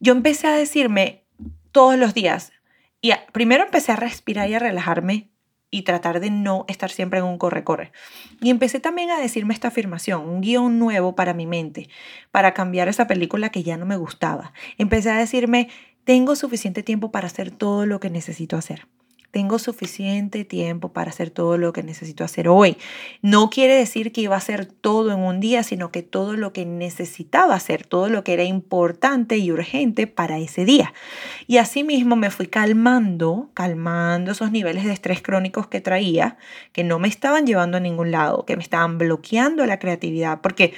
yo 0.00 0.12
empecé 0.12 0.46
a 0.46 0.52
decirme 0.52 1.24
todos 1.72 1.96
los 1.98 2.12
días, 2.12 2.52
y 3.02 3.12
primero 3.32 3.64
empecé 3.64 3.92
a 3.92 3.96
respirar 3.96 4.48
y 4.48 4.54
a 4.54 4.60
relajarme 4.60 5.31
y 5.72 5.82
tratar 5.82 6.20
de 6.20 6.30
no 6.30 6.64
estar 6.68 6.90
siempre 6.90 7.18
en 7.18 7.24
un 7.24 7.38
corre-corre. 7.38 7.90
Y 8.40 8.50
empecé 8.50 8.78
también 8.78 9.10
a 9.10 9.18
decirme 9.18 9.54
esta 9.54 9.68
afirmación, 9.68 10.28
un 10.28 10.42
guion 10.42 10.78
nuevo 10.78 11.16
para 11.16 11.34
mi 11.34 11.46
mente, 11.46 11.88
para 12.30 12.54
cambiar 12.54 12.86
esa 12.86 13.08
película 13.08 13.48
que 13.48 13.64
ya 13.64 13.76
no 13.76 13.86
me 13.86 13.96
gustaba. 13.96 14.52
Empecé 14.78 15.10
a 15.10 15.16
decirme, 15.16 15.68
tengo 16.04 16.36
suficiente 16.36 16.84
tiempo 16.84 17.10
para 17.10 17.26
hacer 17.26 17.50
todo 17.50 17.86
lo 17.86 17.98
que 17.98 18.10
necesito 18.10 18.56
hacer 18.56 18.86
tengo 19.32 19.58
suficiente 19.58 20.44
tiempo 20.44 20.92
para 20.92 21.10
hacer 21.10 21.30
todo 21.30 21.56
lo 21.56 21.72
que 21.72 21.82
necesito 21.82 22.22
hacer 22.22 22.48
hoy. 22.48 22.76
No 23.22 23.48
quiere 23.48 23.74
decir 23.74 24.12
que 24.12 24.20
iba 24.20 24.34
a 24.34 24.38
hacer 24.38 24.66
todo 24.66 25.10
en 25.10 25.20
un 25.20 25.40
día, 25.40 25.62
sino 25.62 25.90
que 25.90 26.02
todo 26.02 26.34
lo 26.34 26.52
que 26.52 26.66
necesitaba 26.66 27.54
hacer, 27.54 27.86
todo 27.86 28.10
lo 28.10 28.24
que 28.24 28.34
era 28.34 28.44
importante 28.44 29.38
y 29.38 29.50
urgente 29.50 30.06
para 30.06 30.38
ese 30.38 30.66
día. 30.66 30.92
Y 31.46 31.56
así 31.56 31.82
mismo 31.82 32.14
me 32.14 32.30
fui 32.30 32.46
calmando, 32.46 33.50
calmando 33.54 34.32
esos 34.32 34.52
niveles 34.52 34.84
de 34.84 34.92
estrés 34.92 35.22
crónicos 35.22 35.66
que 35.66 35.80
traía, 35.80 36.36
que 36.72 36.84
no 36.84 36.98
me 36.98 37.08
estaban 37.08 37.46
llevando 37.46 37.78
a 37.78 37.80
ningún 37.80 38.10
lado, 38.10 38.44
que 38.44 38.56
me 38.56 38.62
estaban 38.62 38.98
bloqueando 38.98 39.64
la 39.64 39.78
creatividad, 39.78 40.42
porque 40.42 40.74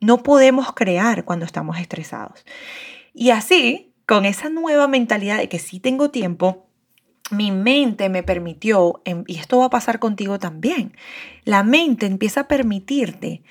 no 0.00 0.22
podemos 0.22 0.72
crear 0.74 1.24
cuando 1.24 1.44
estamos 1.44 1.80
estresados. 1.80 2.44
Y 3.12 3.30
así, 3.30 3.92
con 4.06 4.26
esa 4.26 4.48
nueva 4.48 4.86
mentalidad 4.86 5.38
de 5.38 5.48
que 5.48 5.58
sí 5.58 5.80
tengo 5.80 6.10
tiempo, 6.10 6.65
mi 7.30 7.50
mente 7.50 8.08
me 8.08 8.22
permitió, 8.22 9.00
em, 9.04 9.24
y 9.26 9.38
esto 9.38 9.58
va 9.58 9.66
a 9.66 9.70
pasar 9.70 9.98
contigo 9.98 10.38
también, 10.38 10.96
la 11.44 11.62
mente 11.62 12.06
empieza 12.06 12.42
a 12.42 12.48
permitirte 12.48 13.42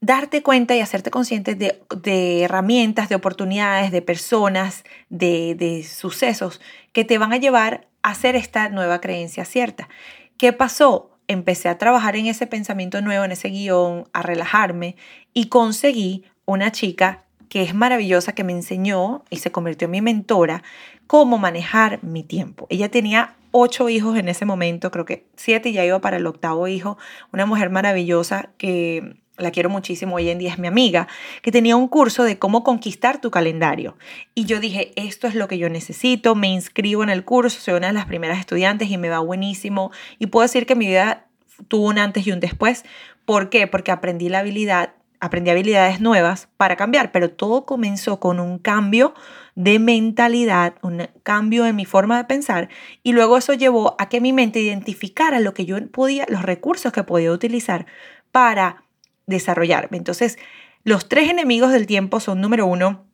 darte 0.00 0.42
cuenta 0.42 0.76
y 0.76 0.80
hacerte 0.80 1.10
consciente 1.10 1.54
de, 1.54 2.42
herramientas, 2.42 3.08
de 3.08 3.14
oportunidades, 3.14 3.90
de 3.90 4.02
personas, 4.02 4.84
de, 5.08 5.54
de, 5.54 5.82
sucesos 5.82 6.60
que 6.92 7.04
te 7.04 7.16
van 7.16 7.32
a 7.32 7.38
llevar 7.38 7.88
a 8.02 8.10
hacer 8.10 8.36
esta 8.36 8.68
nueva 8.68 9.00
creencia 9.00 9.46
cierta. 9.46 9.88
¿Qué 10.36 10.52
pasó? 10.52 11.10
Empecé 11.26 11.70
a 11.70 11.78
trabajar 11.78 12.16
en 12.16 12.26
ese 12.26 12.46
pensamiento 12.46 13.00
nuevo, 13.00 13.24
en 13.24 13.32
ese 13.32 13.48
guion, 13.48 14.04
a 14.12 14.20
relajarme 14.20 14.96
y 15.32 15.48
conseguí 15.48 16.24
una 16.44 16.70
chica 16.70 17.23
que 17.54 17.62
es 17.62 17.72
maravillosa, 17.72 18.32
que 18.32 18.42
me 18.42 18.50
enseñó 18.50 19.22
y 19.30 19.36
se 19.36 19.52
convirtió 19.52 19.84
en 19.84 19.92
mi 19.92 20.00
mentora, 20.00 20.64
cómo 21.06 21.38
manejar 21.38 22.02
mi 22.02 22.24
tiempo. 22.24 22.66
Ella 22.68 22.90
tenía 22.90 23.36
ocho 23.52 23.88
hijos 23.88 24.18
en 24.18 24.28
ese 24.28 24.44
momento, 24.44 24.90
creo 24.90 25.04
que 25.04 25.24
siete 25.36 25.68
y 25.68 25.74
ya 25.74 25.84
iba 25.84 26.00
para 26.00 26.16
el 26.16 26.26
octavo 26.26 26.66
hijo, 26.66 26.98
una 27.32 27.46
mujer 27.46 27.70
maravillosa 27.70 28.50
que 28.58 29.18
la 29.36 29.52
quiero 29.52 29.70
muchísimo, 29.70 30.16
hoy 30.16 30.30
en 30.30 30.40
día 30.40 30.50
es 30.50 30.58
mi 30.58 30.66
amiga, 30.66 31.06
que 31.42 31.52
tenía 31.52 31.76
un 31.76 31.86
curso 31.86 32.24
de 32.24 32.40
cómo 32.40 32.64
conquistar 32.64 33.20
tu 33.20 33.30
calendario. 33.30 33.96
Y 34.34 34.46
yo 34.46 34.58
dije, 34.58 34.92
esto 34.96 35.28
es 35.28 35.36
lo 35.36 35.46
que 35.46 35.58
yo 35.58 35.68
necesito, 35.68 36.34
me 36.34 36.48
inscribo 36.48 37.04
en 37.04 37.08
el 37.08 37.24
curso, 37.24 37.60
soy 37.60 37.74
una 37.74 37.86
de 37.86 37.92
las 37.92 38.06
primeras 38.06 38.40
estudiantes 38.40 38.90
y 38.90 38.98
me 38.98 39.10
va 39.10 39.20
buenísimo. 39.20 39.92
Y 40.18 40.26
puedo 40.26 40.42
decir 40.42 40.66
que 40.66 40.74
mi 40.74 40.88
vida 40.88 41.28
tuvo 41.68 41.86
un 41.86 42.00
antes 42.00 42.26
y 42.26 42.32
un 42.32 42.40
después. 42.40 42.84
¿Por 43.24 43.48
qué? 43.48 43.68
Porque 43.68 43.92
aprendí 43.92 44.28
la 44.28 44.40
habilidad, 44.40 44.93
aprendí 45.24 45.50
habilidades 45.50 46.00
nuevas 46.00 46.48
para 46.58 46.76
cambiar, 46.76 47.10
pero 47.10 47.30
todo 47.30 47.64
comenzó 47.64 48.20
con 48.20 48.40
un 48.40 48.58
cambio 48.58 49.14
de 49.54 49.78
mentalidad, 49.78 50.74
un 50.82 51.08
cambio 51.22 51.64
en 51.64 51.76
mi 51.76 51.86
forma 51.86 52.18
de 52.18 52.24
pensar 52.24 52.68
y 53.02 53.12
luego 53.12 53.38
eso 53.38 53.54
llevó 53.54 53.96
a 53.98 54.10
que 54.10 54.20
mi 54.20 54.34
mente 54.34 54.60
identificara 54.60 55.40
lo 55.40 55.54
que 55.54 55.64
yo 55.64 55.78
podía, 55.88 56.26
los 56.28 56.42
recursos 56.42 56.92
que 56.92 57.04
podía 57.04 57.32
utilizar 57.32 57.86
para 58.32 58.84
desarrollarme. 59.26 59.96
Entonces, 59.96 60.38
los 60.82 61.08
tres 61.08 61.30
enemigos 61.30 61.72
del 61.72 61.86
tiempo 61.86 62.20
son, 62.20 62.42
número 62.42 62.66
uno, 62.66 63.06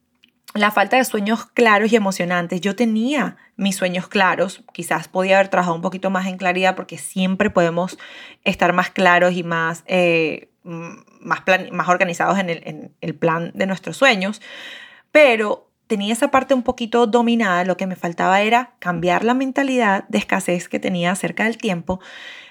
la 0.54 0.72
falta 0.72 0.96
de 0.96 1.04
sueños 1.04 1.46
claros 1.46 1.92
y 1.92 1.96
emocionantes. 1.96 2.60
Yo 2.60 2.74
tenía 2.74 3.36
mis 3.56 3.76
sueños 3.76 4.08
claros, 4.08 4.64
quizás 4.72 5.06
podía 5.06 5.36
haber 5.36 5.48
trabajado 5.48 5.76
un 5.76 5.82
poquito 5.82 6.10
más 6.10 6.26
en 6.26 6.38
claridad 6.38 6.74
porque 6.74 6.98
siempre 6.98 7.50
podemos 7.50 7.98
estar 8.42 8.72
más 8.72 8.90
claros 8.90 9.34
y 9.34 9.44
más, 9.44 9.84
eh, 9.86 10.48
más, 11.20 11.40
más 11.72 11.88
organizados 11.88 12.38
en 12.38 12.50
el, 12.50 12.62
en 12.64 12.94
el 13.00 13.14
plan 13.14 13.52
de 13.54 13.66
nuestros 13.66 13.96
sueños, 13.96 14.40
pero 15.12 15.70
tenía 15.86 16.12
esa 16.12 16.30
parte 16.30 16.54
un 16.54 16.62
poquito 16.62 17.06
dominada, 17.06 17.64
lo 17.64 17.76
que 17.76 17.86
me 17.86 17.96
faltaba 17.96 18.42
era 18.42 18.74
cambiar 18.78 19.24
la 19.24 19.34
mentalidad 19.34 20.04
de 20.08 20.18
escasez 20.18 20.68
que 20.68 20.78
tenía 20.78 21.10
acerca 21.10 21.44
del 21.44 21.58
tiempo, 21.58 22.00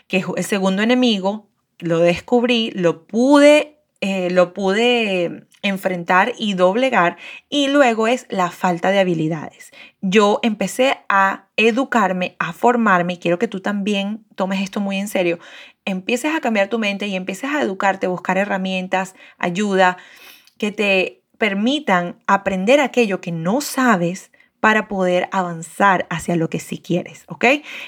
que 0.07 0.17
es 0.17 0.25
el 0.35 0.43
segundo 0.43 0.81
enemigo, 0.81 1.47
lo 1.77 1.99
descubrí, 1.99 2.71
lo 2.71 3.05
pude, 3.07 3.79
eh, 4.01 4.29
lo 4.29 4.53
pude 4.53 5.47
enfrentar 5.61 6.33
y 6.37 6.53
doblegar 6.53 7.17
y 7.49 7.67
luego 7.67 8.07
es 8.07 8.25
la 8.29 8.51
falta 8.51 8.91
de 8.91 8.99
habilidades. 8.99 9.71
Yo 10.01 10.39
empecé 10.43 10.97
a 11.09 11.47
educarme, 11.57 12.35
a 12.39 12.53
formarme 12.53 13.13
y 13.13 13.17
quiero 13.17 13.39
que 13.39 13.47
tú 13.47 13.59
también 13.59 14.25
tomes 14.35 14.61
esto 14.61 14.79
muy 14.79 14.97
en 14.97 15.07
serio. 15.07 15.39
Empieces 15.89 16.35
a 16.35 16.41
cambiar 16.41 16.69
tu 16.69 16.79
mente 16.79 17.07
y 17.07 17.15
empieces 17.15 17.49
a 17.49 17.61
educarte, 17.61 18.07
buscar 18.07 18.37
herramientas, 18.37 19.15
ayuda 19.37 19.97
que 20.57 20.71
te 20.71 21.23
permitan 21.39 22.19
aprender 22.27 22.79
aquello 22.79 23.21
que 23.21 23.31
no 23.31 23.61
sabes 23.61 24.31
para 24.59 24.87
poder 24.87 25.29
avanzar 25.31 26.05
hacia 26.09 26.35
lo 26.35 26.49
que 26.49 26.59
sí 26.59 26.79
quieres, 26.79 27.23
¿ok? 27.27 27.45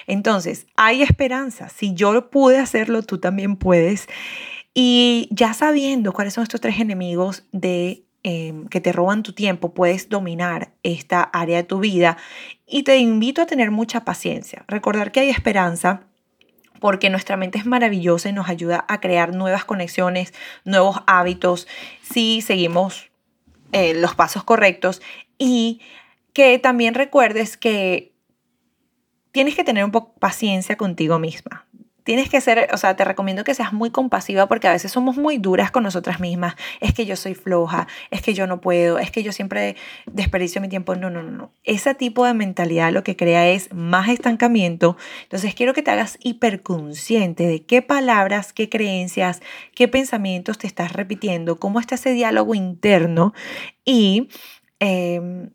Entonces, 0.07 0.67
hay 0.75 1.03
esperanza. 1.03 1.69
Si 1.69 1.93
yo 1.93 2.29
pude 2.29 2.57
hacerlo, 2.57 3.03
tú 3.03 3.19
también 3.19 3.57
puedes. 3.57 4.07
Y 4.73 5.27
ya 5.31 5.53
sabiendo 5.53 6.13
cuáles 6.13 6.33
son 6.33 6.43
estos 6.43 6.61
tres 6.61 6.79
enemigos 6.79 7.43
de 7.51 8.05
em, 8.23 8.67
que 8.67 8.79
te 8.79 8.93
roban 8.93 9.21
tu 9.21 9.33
tiempo, 9.33 9.73
puedes 9.73 10.07
dominar 10.07 10.71
esta 10.81 11.21
área 11.21 11.57
de 11.57 11.63
tu 11.63 11.79
vida. 11.79 12.17
Y 12.65 12.83
te 12.83 12.97
invito 12.97 13.41
a 13.41 13.45
tener 13.45 13.69
mucha 13.69 14.05
paciencia. 14.05 14.63
Recordar 14.67 15.11
que 15.11 15.19
hay 15.19 15.29
esperanza 15.29 16.07
porque 16.81 17.11
nuestra 17.11 17.37
mente 17.37 17.59
es 17.59 17.65
maravillosa 17.65 18.27
y 18.27 18.33
nos 18.33 18.49
ayuda 18.49 18.83
a 18.89 18.99
crear 18.99 19.33
nuevas 19.35 19.63
conexiones, 19.63 20.33
nuevos 20.65 20.97
hábitos, 21.05 21.67
si 22.01 22.41
seguimos 22.41 23.11
eh, 23.71 23.93
los 23.93 24.15
pasos 24.15 24.43
correctos. 24.43 25.01
Y 25.37 25.79
que 26.33 26.57
también 26.57 26.95
recuerdes 26.95 27.55
que 27.55 28.13
tienes 29.31 29.55
que 29.55 29.63
tener 29.63 29.85
un 29.85 29.91
poco 29.91 30.15
paciencia 30.15 30.75
contigo 30.75 31.19
misma. 31.19 31.67
Tienes 32.03 32.29
que 32.29 32.41
ser, 32.41 32.69
o 32.73 32.77
sea, 32.77 32.95
te 32.95 33.05
recomiendo 33.05 33.43
que 33.43 33.53
seas 33.53 33.73
muy 33.73 33.91
compasiva 33.91 34.47
porque 34.47 34.67
a 34.67 34.71
veces 34.71 34.91
somos 34.91 35.17
muy 35.17 35.37
duras 35.37 35.71
con 35.71 35.83
nosotras 35.83 36.19
mismas. 36.19 36.55
Es 36.79 36.93
que 36.93 37.05
yo 37.05 37.15
soy 37.15 37.35
floja, 37.35 37.87
es 38.09 38.21
que 38.21 38.33
yo 38.33 38.47
no 38.47 38.61
puedo, 38.61 38.99
es 38.99 39.11
que 39.11 39.23
yo 39.23 39.31
siempre 39.31 39.75
desperdicio 40.05 40.61
mi 40.61 40.69
tiempo. 40.69 40.95
No, 40.95 41.09
no, 41.09 41.21
no, 41.23 41.31
no. 41.31 41.53
Ese 41.63 41.93
tipo 41.95 42.25
de 42.25 42.33
mentalidad 42.33 42.91
lo 42.91 43.03
que 43.03 43.15
crea 43.15 43.49
es 43.49 43.73
más 43.73 44.09
estancamiento. 44.09 44.97
Entonces 45.23 45.53
quiero 45.55 45.73
que 45.73 45.83
te 45.83 45.91
hagas 45.91 46.17
hiperconsciente 46.21 47.47
de 47.47 47.65
qué 47.65 47.81
palabras, 47.81 48.53
qué 48.53 48.69
creencias, 48.69 49.41
qué 49.75 49.87
pensamientos 49.87 50.57
te 50.57 50.67
estás 50.67 50.93
repitiendo, 50.93 51.59
cómo 51.59 51.79
está 51.79 51.95
ese 51.95 52.13
diálogo 52.13 52.55
interno 52.55 53.33
y 53.85 54.29
em, 54.79 55.51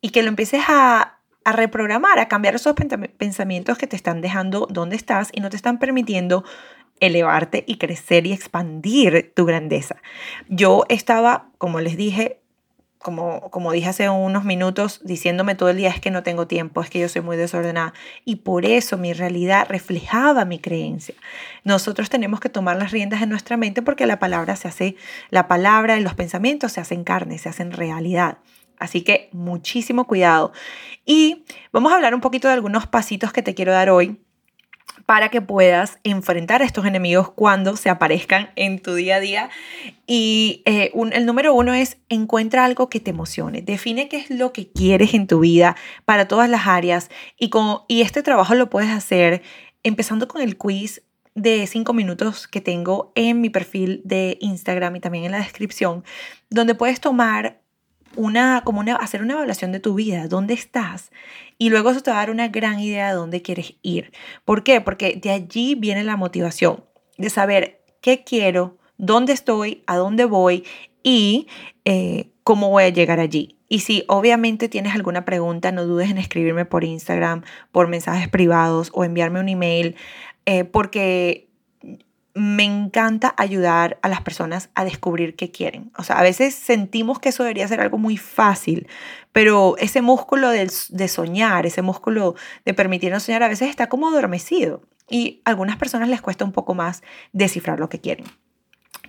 y 0.00 0.10
que 0.10 0.22
lo 0.22 0.28
empieces 0.28 0.62
a, 0.68 1.19
reprogramar, 1.44 2.18
a 2.18 2.28
cambiar 2.28 2.54
esos 2.54 2.74
pensamientos 3.16 3.78
que 3.78 3.86
te 3.86 3.96
están 3.96 4.20
dejando 4.20 4.66
donde 4.70 4.96
estás 4.96 5.30
y 5.32 5.40
no 5.40 5.50
te 5.50 5.56
están 5.56 5.78
permitiendo 5.78 6.44
elevarte 7.00 7.64
y 7.66 7.76
crecer 7.76 8.26
y 8.26 8.32
expandir 8.32 9.32
tu 9.34 9.46
grandeza. 9.46 9.96
Yo 10.48 10.84
estaba, 10.88 11.48
como 11.58 11.80
les 11.80 11.96
dije, 11.96 12.40
como, 12.98 13.50
como 13.50 13.72
dije 13.72 13.88
hace 13.88 14.10
unos 14.10 14.44
minutos, 14.44 15.00
diciéndome 15.02 15.54
todo 15.54 15.70
el 15.70 15.78
día 15.78 15.88
es 15.88 16.00
que 16.00 16.10
no 16.10 16.22
tengo 16.22 16.46
tiempo, 16.46 16.82
es 16.82 16.90
que 16.90 16.98
yo 17.00 17.08
soy 17.08 17.22
muy 17.22 17.38
desordenada. 17.38 17.94
Y 18.26 18.36
por 18.36 18.66
eso 18.66 18.98
mi 18.98 19.14
realidad 19.14 19.66
reflejaba 19.70 20.44
mi 20.44 20.58
creencia. 20.58 21.14
Nosotros 21.64 22.10
tenemos 22.10 22.40
que 22.40 22.50
tomar 22.50 22.76
las 22.76 22.90
riendas 22.90 23.22
en 23.22 23.30
nuestra 23.30 23.56
mente 23.56 23.80
porque 23.80 24.04
la 24.04 24.18
palabra 24.18 24.54
se 24.56 24.68
hace, 24.68 24.96
la 25.30 25.48
palabra 25.48 25.96
y 25.96 26.02
los 26.02 26.14
pensamientos 26.14 26.72
se 26.72 26.82
hacen 26.82 27.04
carne, 27.04 27.38
se 27.38 27.48
hacen 27.48 27.72
realidad. 27.72 28.36
Así 28.80 29.02
que 29.02 29.28
muchísimo 29.32 30.06
cuidado. 30.06 30.52
Y 31.06 31.44
vamos 31.72 31.92
a 31.92 31.96
hablar 31.96 32.14
un 32.14 32.20
poquito 32.20 32.48
de 32.48 32.54
algunos 32.54 32.86
pasitos 32.86 33.32
que 33.32 33.42
te 33.42 33.54
quiero 33.54 33.72
dar 33.72 33.90
hoy 33.90 34.18
para 35.06 35.28
que 35.28 35.40
puedas 35.40 35.98
enfrentar 36.04 36.62
a 36.62 36.64
estos 36.64 36.86
enemigos 36.86 37.30
cuando 37.30 37.76
se 37.76 37.90
aparezcan 37.90 38.50
en 38.56 38.80
tu 38.80 38.94
día 38.94 39.16
a 39.16 39.20
día. 39.20 39.50
Y 40.06 40.62
eh, 40.66 40.92
el 41.12 41.26
número 41.26 41.54
uno 41.54 41.74
es 41.74 41.98
encuentra 42.08 42.64
algo 42.64 42.88
que 42.88 43.00
te 43.00 43.10
emocione. 43.10 43.62
Define 43.62 44.08
qué 44.08 44.16
es 44.18 44.30
lo 44.30 44.52
que 44.52 44.70
quieres 44.70 45.14
en 45.14 45.26
tu 45.26 45.40
vida 45.40 45.76
para 46.04 46.28
todas 46.28 46.48
las 46.48 46.66
áreas. 46.66 47.10
Y, 47.38 47.50
con, 47.50 47.80
y 47.88 48.02
este 48.02 48.22
trabajo 48.22 48.54
lo 48.54 48.70
puedes 48.70 48.90
hacer 48.90 49.42
empezando 49.82 50.28
con 50.28 50.42
el 50.42 50.56
quiz 50.56 51.02
de 51.34 51.66
cinco 51.66 51.92
minutos 51.92 52.48
que 52.48 52.60
tengo 52.60 53.12
en 53.14 53.40
mi 53.40 53.50
perfil 53.50 54.02
de 54.04 54.36
Instagram 54.40 54.96
y 54.96 55.00
también 55.00 55.24
en 55.24 55.32
la 55.32 55.38
descripción, 55.38 56.04
donde 56.50 56.74
puedes 56.74 57.00
tomar 57.00 57.59
una, 58.16 58.62
como 58.64 58.80
una, 58.80 58.96
hacer 58.96 59.22
una 59.22 59.34
evaluación 59.34 59.72
de 59.72 59.80
tu 59.80 59.94
vida, 59.94 60.28
dónde 60.28 60.54
estás, 60.54 61.10
y 61.58 61.70
luego 61.70 61.90
eso 61.90 62.00
te 62.00 62.10
va 62.10 62.18
a 62.18 62.20
dar 62.20 62.30
una 62.30 62.48
gran 62.48 62.80
idea 62.80 63.08
de 63.08 63.14
dónde 63.14 63.42
quieres 63.42 63.74
ir. 63.82 64.12
¿Por 64.44 64.62
qué? 64.62 64.80
Porque 64.80 65.18
de 65.20 65.30
allí 65.30 65.74
viene 65.74 66.04
la 66.04 66.16
motivación, 66.16 66.84
de 67.18 67.30
saber 67.30 67.82
qué 68.00 68.24
quiero, 68.24 68.78
dónde 68.96 69.32
estoy, 69.32 69.82
a 69.86 69.96
dónde 69.96 70.24
voy 70.24 70.64
y 71.02 71.46
eh, 71.84 72.30
cómo 72.42 72.70
voy 72.70 72.84
a 72.84 72.88
llegar 72.88 73.20
allí. 73.20 73.56
Y 73.68 73.80
si 73.80 74.04
obviamente 74.08 74.68
tienes 74.68 74.94
alguna 74.94 75.24
pregunta, 75.24 75.70
no 75.70 75.86
dudes 75.86 76.10
en 76.10 76.18
escribirme 76.18 76.64
por 76.64 76.82
Instagram, 76.82 77.44
por 77.70 77.86
mensajes 77.86 78.28
privados 78.28 78.90
o 78.92 79.04
enviarme 79.04 79.38
un 79.38 79.48
email, 79.48 79.94
eh, 80.44 80.64
porque 80.64 81.49
me 82.34 82.64
encanta 82.64 83.34
ayudar 83.36 83.98
a 84.02 84.08
las 84.08 84.22
personas 84.22 84.70
a 84.74 84.84
descubrir 84.84 85.34
qué 85.34 85.50
quieren. 85.50 85.90
O 85.96 86.04
sea, 86.04 86.18
a 86.18 86.22
veces 86.22 86.54
sentimos 86.54 87.18
que 87.18 87.30
eso 87.30 87.42
debería 87.42 87.66
ser 87.68 87.80
algo 87.80 87.98
muy 87.98 88.16
fácil, 88.16 88.86
pero 89.32 89.76
ese 89.78 90.00
músculo 90.02 90.50
de, 90.50 90.68
soñar, 91.08 91.66
ese 91.66 91.82
músculo 91.82 92.34
de 92.64 92.74
permitirnos 92.74 93.24
soñar, 93.24 93.42
a 93.42 93.48
veces 93.48 93.68
está 93.68 93.88
como 93.88 94.08
adormecido. 94.08 94.82
Y 95.08 95.42
a 95.44 95.50
algunas 95.50 95.76
personas 95.76 96.08
les 96.08 96.20
cuesta 96.20 96.44
un 96.44 96.52
poco 96.52 96.74
más 96.74 97.02
descifrar 97.32 97.80
lo 97.80 97.88
que 97.88 98.00
quieren 98.00 98.26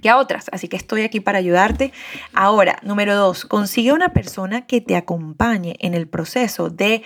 que 0.01 0.09
a 0.09 0.17
otras. 0.17 0.49
Así 0.51 0.67
que 0.67 0.77
estoy 0.77 1.03
aquí 1.03 1.19
para 1.19 1.37
ayudarte. 1.37 1.93
Ahora, 2.33 2.79
número 2.81 3.15
dos, 3.15 3.45
consigue 3.45 3.93
una 3.93 4.09
persona 4.09 4.65
que 4.65 4.81
te 4.81 4.95
acompañe 4.95 5.75
en 5.79 5.93
el 5.93 6.07
proceso 6.07 6.71
de 6.71 7.03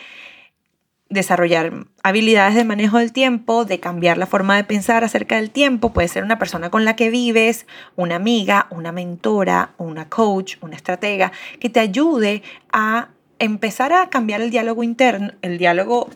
desarrollar 1.15 1.88
habilidades 2.03 2.53
de 2.53 2.63
manejo 2.63 3.00
del 3.00 3.12
tiempo, 3.12 3.65
de 3.65 3.79
cambiar 3.79 4.19
la 4.19 4.27
forma 4.27 4.55
de 4.55 4.63
pensar 4.63 5.03
acerca 5.03 5.38
del 5.38 5.50
tiempo. 5.50 5.91
Puede 5.91 6.07
ser 6.07 6.24
una 6.24 6.38
persona 6.38 6.69
con 6.69 6.86
la 6.86 6.95
que 6.95 7.10
vives, 7.10 7.65
una 7.95 8.17
amiga, 8.17 8.67
una 8.69 8.91
mentora, 8.91 9.72
una 9.77 10.07
coach, 10.07 10.57
una 10.62 10.75
estratega, 10.75 11.31
que 11.60 11.69
te 11.69 11.79
ayude 11.79 12.43
a 12.72 13.10
empezar 13.39 13.91
a 13.93 14.10
cambiar 14.10 14.41
el 14.41 14.51
diálogo 14.51 14.84
interno, 14.84 15.31
el 15.41 15.57
diálogo 15.57 16.10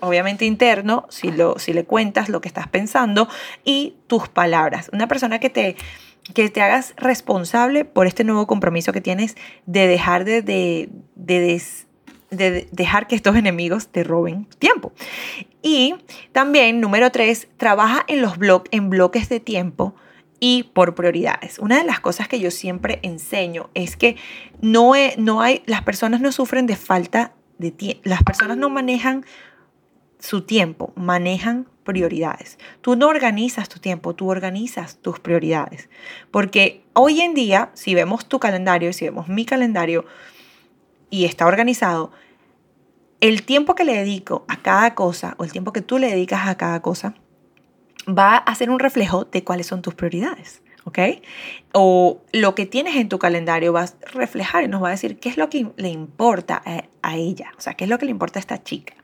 obviamente 0.00 0.44
interno, 0.44 1.06
si, 1.08 1.30
lo, 1.30 1.58
si 1.58 1.72
le 1.72 1.84
cuentas 1.84 2.28
lo 2.28 2.40
que 2.40 2.48
estás 2.48 2.68
pensando, 2.68 3.28
y 3.64 3.94
tus 4.06 4.28
palabras. 4.28 4.90
Una 4.92 5.08
persona 5.08 5.38
que 5.38 5.50
te, 5.50 5.76
que 6.34 6.48
te 6.50 6.60
hagas 6.60 6.94
responsable 6.96 7.84
por 7.84 8.06
este 8.06 8.24
nuevo 8.24 8.46
compromiso 8.46 8.92
que 8.92 9.00
tienes 9.00 9.36
de 9.66 9.86
dejar 9.86 10.24
de, 10.24 10.42
de, 10.42 10.88
de, 11.14 11.62
dejar 12.30 13.06
que 13.06 13.14
estos 13.14 13.36
enemigos 13.36 13.88
te 13.88 14.04
roben 14.04 14.46
tiempo. 14.58 14.92
Y 15.62 15.94
también, 16.32 16.80
número 16.80 17.10
tres, 17.10 17.48
trabaja 17.56 18.04
en 18.08 18.22
los 18.22 18.34
en 18.70 18.90
bloques 18.90 19.28
de 19.28 19.40
tiempo 19.40 19.94
y 20.40 20.64
por 20.64 20.94
prioridades. 20.94 21.58
Una 21.58 21.78
de 21.78 21.84
las 21.84 22.00
cosas 22.00 22.28
que 22.28 22.40
yo 22.40 22.50
siempre 22.50 22.98
enseño 23.02 23.70
es 23.74 23.96
que 23.96 24.16
no, 24.60 24.92
no 25.18 25.40
hay, 25.40 25.62
las 25.66 25.82
personas 25.82 26.20
no 26.20 26.32
sufren 26.32 26.66
de 26.66 26.76
falta 26.76 27.32
de 27.58 27.70
tiempo, 27.70 28.02
las 28.04 28.22
personas 28.22 28.56
no 28.56 28.68
manejan 28.68 29.24
su 30.18 30.42
tiempo, 30.42 30.92
manejan 30.96 31.66
prioridades. 31.84 32.58
Tú 32.80 32.96
no 32.96 33.08
organizas 33.08 33.68
tu 33.68 33.78
tiempo, 33.78 34.14
tú 34.14 34.28
organizas 34.30 34.96
tus 34.96 35.20
prioridades. 35.20 35.88
Porque 36.30 36.82
hoy 36.92 37.20
en 37.20 37.34
día, 37.34 37.70
si 37.74 37.94
vemos 37.94 38.28
tu 38.28 38.38
calendario, 38.38 38.92
si 38.92 39.04
vemos 39.04 39.28
mi 39.28 39.44
calendario 39.44 40.04
y 41.10 41.24
está 41.24 41.46
organizado, 41.46 42.10
el 43.20 43.42
tiempo 43.44 43.74
que 43.74 43.84
le 43.84 43.94
dedico 43.94 44.44
a 44.48 44.62
cada 44.62 44.94
cosa 44.94 45.34
o 45.38 45.44
el 45.44 45.52
tiempo 45.52 45.72
que 45.72 45.80
tú 45.80 45.98
le 45.98 46.08
dedicas 46.08 46.48
a 46.48 46.56
cada 46.56 46.82
cosa 46.82 47.14
va 48.08 48.36
a 48.36 48.54
ser 48.54 48.70
un 48.70 48.78
reflejo 48.78 49.24
de 49.24 49.42
cuáles 49.42 49.66
son 49.66 49.82
tus 49.82 49.94
prioridades. 49.94 50.62
¿ok? 50.86 50.98
O 51.72 52.22
lo 52.32 52.54
que 52.54 52.64
tienes 52.64 52.96
en 52.96 53.08
tu 53.08 53.18
calendario 53.18 53.72
va 53.72 53.82
a 53.82 53.90
reflejar 54.12 54.64
y 54.64 54.68
nos 54.68 54.82
va 54.82 54.88
a 54.88 54.92
decir 54.92 55.18
qué 55.18 55.28
es 55.28 55.36
lo 55.36 55.50
que 55.50 55.68
le 55.76 55.88
importa 55.88 56.62
a, 57.02 57.16
ella, 57.16 57.52
o 57.58 57.60
sea, 57.60 57.74
qué 57.74 57.84
es 57.84 57.90
lo 57.90 57.98
que 57.98 58.06
le 58.06 58.12
importa 58.12 58.38
a 58.38 58.40
esta 58.40 58.62
chica. 58.62 58.94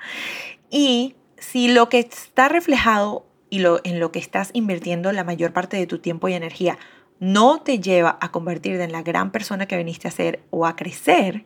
Y 0.70 1.16
si 1.38 1.68
lo 1.68 1.88
que 1.88 1.98
está 1.98 2.48
reflejado 2.48 3.26
y 3.50 3.58
lo, 3.58 3.80
en 3.84 3.98
lo 3.98 4.12
que 4.12 4.20
estás 4.20 4.50
invirtiendo 4.54 5.12
la 5.12 5.24
mayor 5.24 5.52
parte 5.52 5.76
de 5.76 5.86
tu 5.86 5.98
tiempo 5.98 6.28
y 6.28 6.34
energía 6.34 6.78
no 7.18 7.60
te 7.60 7.80
lleva 7.80 8.16
a 8.20 8.30
convertirte 8.30 8.82
en 8.82 8.92
la 8.92 9.02
gran 9.02 9.30
persona 9.32 9.66
que 9.66 9.76
viniste 9.76 10.08
a 10.08 10.12
ser 10.12 10.42
o 10.50 10.66
a 10.66 10.76
crecer, 10.76 11.44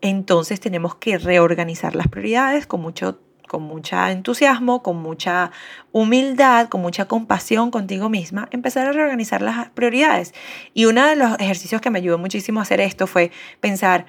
entonces 0.00 0.60
tenemos 0.60 0.94
que 0.94 1.18
reorganizar 1.18 1.94
las 1.94 2.08
prioridades 2.08 2.66
con 2.66 2.80
mucho 2.80 3.18
con 3.50 3.64
mucho 3.64 3.96
entusiasmo, 4.06 4.80
con 4.80 5.02
mucha 5.02 5.50
humildad, 5.90 6.68
con 6.68 6.82
mucha 6.82 7.06
compasión 7.06 7.72
contigo 7.72 8.08
misma, 8.08 8.48
empezar 8.52 8.86
a 8.86 8.92
reorganizar 8.92 9.42
las 9.42 9.70
prioridades. 9.70 10.34
Y 10.72 10.84
uno 10.84 11.04
de 11.04 11.16
los 11.16 11.36
ejercicios 11.40 11.80
que 11.80 11.90
me 11.90 11.98
ayudó 11.98 12.16
muchísimo 12.16 12.60
a 12.60 12.62
hacer 12.62 12.80
esto 12.80 13.08
fue 13.08 13.32
pensar, 13.58 14.06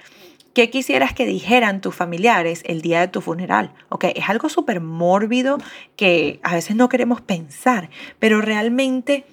¿Qué 0.54 0.70
quisieras 0.70 1.14
que 1.14 1.26
dijeran 1.26 1.80
tus 1.80 1.96
familiares 1.96 2.62
el 2.66 2.82
día 2.82 3.00
de 3.00 3.08
tu 3.08 3.22
funeral? 3.22 3.72
Ok, 3.88 4.06
es 4.16 4.30
algo 4.30 4.50
súper 4.50 4.82
mórbido 4.82 5.58
que 5.96 6.42
a 6.44 6.56
veces 6.56 6.76
no 6.76 6.90
queremos 6.90 7.22
pensar, 7.22 7.90
pero 8.20 8.42
realmente 8.42 9.24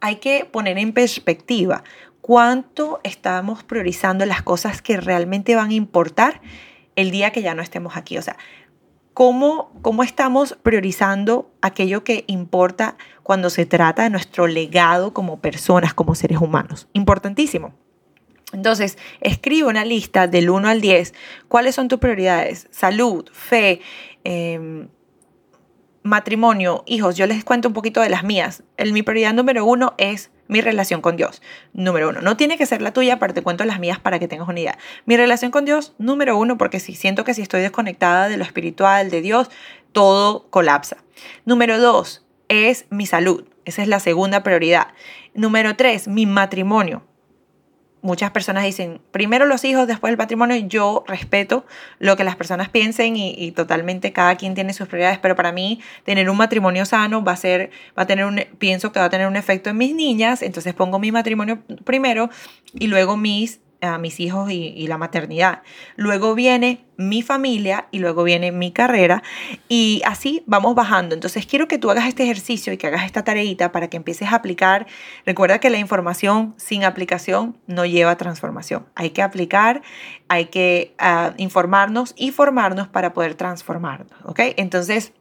hay 0.00 0.16
que 0.16 0.44
poner 0.44 0.78
en 0.78 0.92
perspectiva 0.92 1.82
cuánto 2.20 3.00
estamos 3.04 3.64
priorizando 3.64 4.26
las 4.26 4.42
cosas 4.42 4.82
que 4.82 4.96
realmente 4.98 5.56
van 5.56 5.70
a 5.70 5.74
importar 5.74 6.40
el 6.96 7.10
día 7.10 7.30
que 7.30 7.42
ya 7.42 7.54
no 7.54 7.62
estemos 7.62 7.96
aquí. 7.96 8.18
O 8.18 8.22
sea, 8.22 8.36
cómo, 9.14 9.72
cómo 9.82 10.02
estamos 10.02 10.56
priorizando 10.62 11.50
aquello 11.60 12.04
que 12.04 12.24
importa 12.26 12.96
cuando 13.22 13.50
se 13.50 13.66
trata 13.66 14.04
de 14.04 14.10
nuestro 14.10 14.46
legado 14.46 15.12
como 15.12 15.40
personas, 15.40 15.94
como 15.94 16.14
seres 16.14 16.38
humanos. 16.38 16.88
Importantísimo. 16.92 17.74
Entonces, 18.52 18.98
escribe 19.20 19.68
una 19.68 19.84
lista 19.84 20.26
del 20.26 20.50
1 20.50 20.68
al 20.68 20.80
10. 20.80 21.14
¿Cuáles 21.48 21.74
son 21.74 21.88
tus 21.88 22.00
prioridades? 22.00 22.66
Salud, 22.70 23.28
fe, 23.32 23.80
em, 24.24 24.88
matrimonio, 26.02 26.82
hijos. 26.86 27.16
Yo 27.16 27.26
les 27.26 27.44
cuento 27.44 27.68
un 27.68 27.74
poquito 27.74 28.00
de 28.00 28.08
las 28.08 28.24
mías. 28.24 28.64
El, 28.76 28.92
mi 28.92 29.02
prioridad 29.02 29.34
número 29.34 29.64
uno 29.64 29.94
es 29.98 30.30
mi 30.50 30.60
relación 30.60 31.00
con 31.00 31.16
Dios. 31.16 31.40
Número 31.72 32.08
uno. 32.08 32.20
No 32.20 32.36
tiene 32.36 32.58
que 32.58 32.66
ser 32.66 32.82
la 32.82 32.92
tuya, 32.92 33.18
pero 33.18 33.32
te 33.32 33.42
cuento 33.42 33.64
las 33.64 33.80
mías 33.80 33.98
para 33.98 34.18
que 34.18 34.28
tengas 34.28 34.48
una 34.48 34.60
idea. 34.60 34.78
Mi 35.06 35.16
relación 35.16 35.50
con 35.50 35.64
Dios, 35.64 35.94
número 35.98 36.36
uno, 36.36 36.58
porque 36.58 36.80
si 36.80 36.94
siento 36.94 37.24
que 37.24 37.34
si 37.34 37.42
estoy 37.42 37.62
desconectada 37.62 38.28
de 38.28 38.36
lo 38.36 38.44
espiritual, 38.44 39.10
de 39.10 39.22
Dios, 39.22 39.48
todo 39.92 40.46
colapsa. 40.50 40.98
Número 41.44 41.78
dos 41.78 42.24
es 42.48 42.86
mi 42.90 43.06
salud. 43.06 43.44
Esa 43.64 43.82
es 43.82 43.88
la 43.88 44.00
segunda 44.00 44.42
prioridad. 44.42 44.88
Número 45.34 45.76
tres, 45.76 46.08
mi 46.08 46.26
matrimonio 46.26 47.04
muchas 48.02 48.30
personas 48.30 48.64
dicen, 48.64 49.00
primero 49.12 49.46
los 49.46 49.64
hijos, 49.64 49.86
después 49.86 50.10
el 50.10 50.16
patrimonio. 50.16 50.56
Yo 50.56 51.04
respeto 51.06 51.64
lo 51.98 52.16
que 52.16 52.24
las 52.24 52.36
personas 52.36 52.68
piensen 52.68 53.16
y, 53.16 53.50
totalmente 53.52 54.12
cada 54.12 54.36
quien 54.36 54.54
tiene 54.54 54.72
sus 54.72 54.88
prioridades, 54.88 55.18
pero 55.18 55.36
para 55.36 55.52
mí 55.52 55.80
tener 56.04 56.30
un 56.30 56.36
matrimonio 56.36 56.84
sano 56.84 57.22
va 57.22 57.32
a 57.32 57.36
ser, 57.36 57.70
va 57.98 58.04
a 58.04 58.06
tener 58.06 58.24
un, 58.24 58.44
pienso 58.58 58.92
que 58.92 59.00
va 59.00 59.06
a 59.06 59.10
tener 59.10 59.26
un 59.26 59.36
efecto 59.36 59.70
en 59.70 59.76
mis 59.76 59.94
niñas, 59.94 60.42
entonces 60.42 60.74
pongo 60.74 60.98
mi 60.98 61.12
matrimonio 61.12 61.60
primero 61.84 62.30
y 62.72 62.86
luego 62.86 63.16
mis 63.16 63.60
a 63.80 63.98
mis 63.98 64.20
hijos 64.20 64.50
y, 64.50 64.86
la 64.86 64.98
maternidad. 64.98 65.62
Luego 65.96 66.34
viene 66.34 66.84
mi 66.96 67.22
familia 67.22 67.86
y 67.90 68.00
luego 68.00 68.24
viene 68.24 68.50
mi 68.50 68.72
carrera 68.72 69.22
y 69.68 70.02
así 70.04 70.42
vamos 70.46 70.74
bajando. 70.74 71.14
Entonces 71.14 71.46
quiero 71.46 71.68
que 71.68 71.78
tú 71.78 71.90
hagas 71.90 72.08
este 72.08 72.24
ejercicio 72.24 72.72
y 72.72 72.76
que 72.76 72.88
hagas 72.88 73.04
esta 73.04 73.22
tareita 73.24 73.72
para 73.72 73.88
que 73.88 73.96
empieces 73.96 74.32
a 74.32 74.36
aplicar. 74.36 74.86
Recuerda 75.24 75.60
que 75.60 75.70
la 75.70 75.78
información 75.78 76.54
sin 76.56 76.84
aplicación 76.84 77.56
no 77.66 77.86
lleva 77.86 78.16
transformación. 78.16 78.86
Hay 78.94 79.10
que 79.10 79.22
aplicar, 79.22 79.82
hay 80.28 80.46
que 80.46 80.94
ah, 80.98 81.34
informarnos 81.36 82.14
y 82.16 82.32
formarnos 82.32 82.88
para 82.88 83.12
poder 83.12 83.34
transformarnos. 83.34 84.12
¿Ok? 84.24 84.40
Entonces 84.56 85.12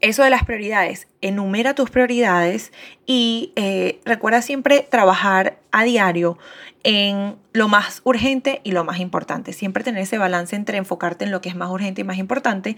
eso 0.00 0.22
de 0.22 0.30
las 0.30 0.44
prioridades, 0.44 1.08
enumera 1.20 1.74
tus 1.74 1.90
prioridades 1.90 2.72
y 3.06 3.52
eh, 3.56 4.00
recuerda 4.04 4.42
siempre 4.42 4.86
trabajar 4.88 5.58
a 5.72 5.84
diario 5.84 6.38
en 6.84 7.36
lo 7.52 7.68
más 7.68 8.00
urgente 8.04 8.60
y 8.62 8.72
lo 8.72 8.84
más 8.84 9.00
importante. 9.00 9.52
Siempre 9.52 9.82
tener 9.82 10.02
ese 10.02 10.16
balance 10.16 10.54
entre 10.54 10.78
enfocarte 10.78 11.24
en 11.24 11.32
lo 11.32 11.40
que 11.40 11.48
es 11.48 11.56
más 11.56 11.70
urgente 11.70 12.02
y 12.02 12.04
más 12.04 12.18
importante. 12.18 12.76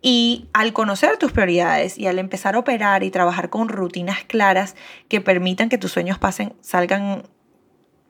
Y 0.00 0.48
al 0.52 0.72
conocer 0.72 1.18
tus 1.18 1.32
prioridades 1.32 1.98
y 1.98 2.06
al 2.06 2.18
empezar 2.18 2.54
a 2.54 2.60
operar 2.60 3.02
y 3.02 3.10
trabajar 3.10 3.50
con 3.50 3.68
rutinas 3.68 4.24
claras 4.24 4.74
que 5.08 5.20
permitan 5.20 5.68
que 5.68 5.78
tus 5.78 5.92
sueños 5.92 6.18
pasen, 6.18 6.54
salgan, 6.62 7.24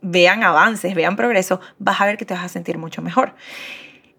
vean 0.01 0.45
avances, 0.45 0.95
vean 0.95 1.17
progreso, 1.17 1.61
vas 1.79 2.01
a 2.01 2.07
ver 2.07 2.17
que 2.17 2.25
te 2.25 2.35
vas 2.35 2.45
a 2.45 2.49
sentir 2.49 2.79
mucho 2.79 3.03
mejor. 3.03 3.35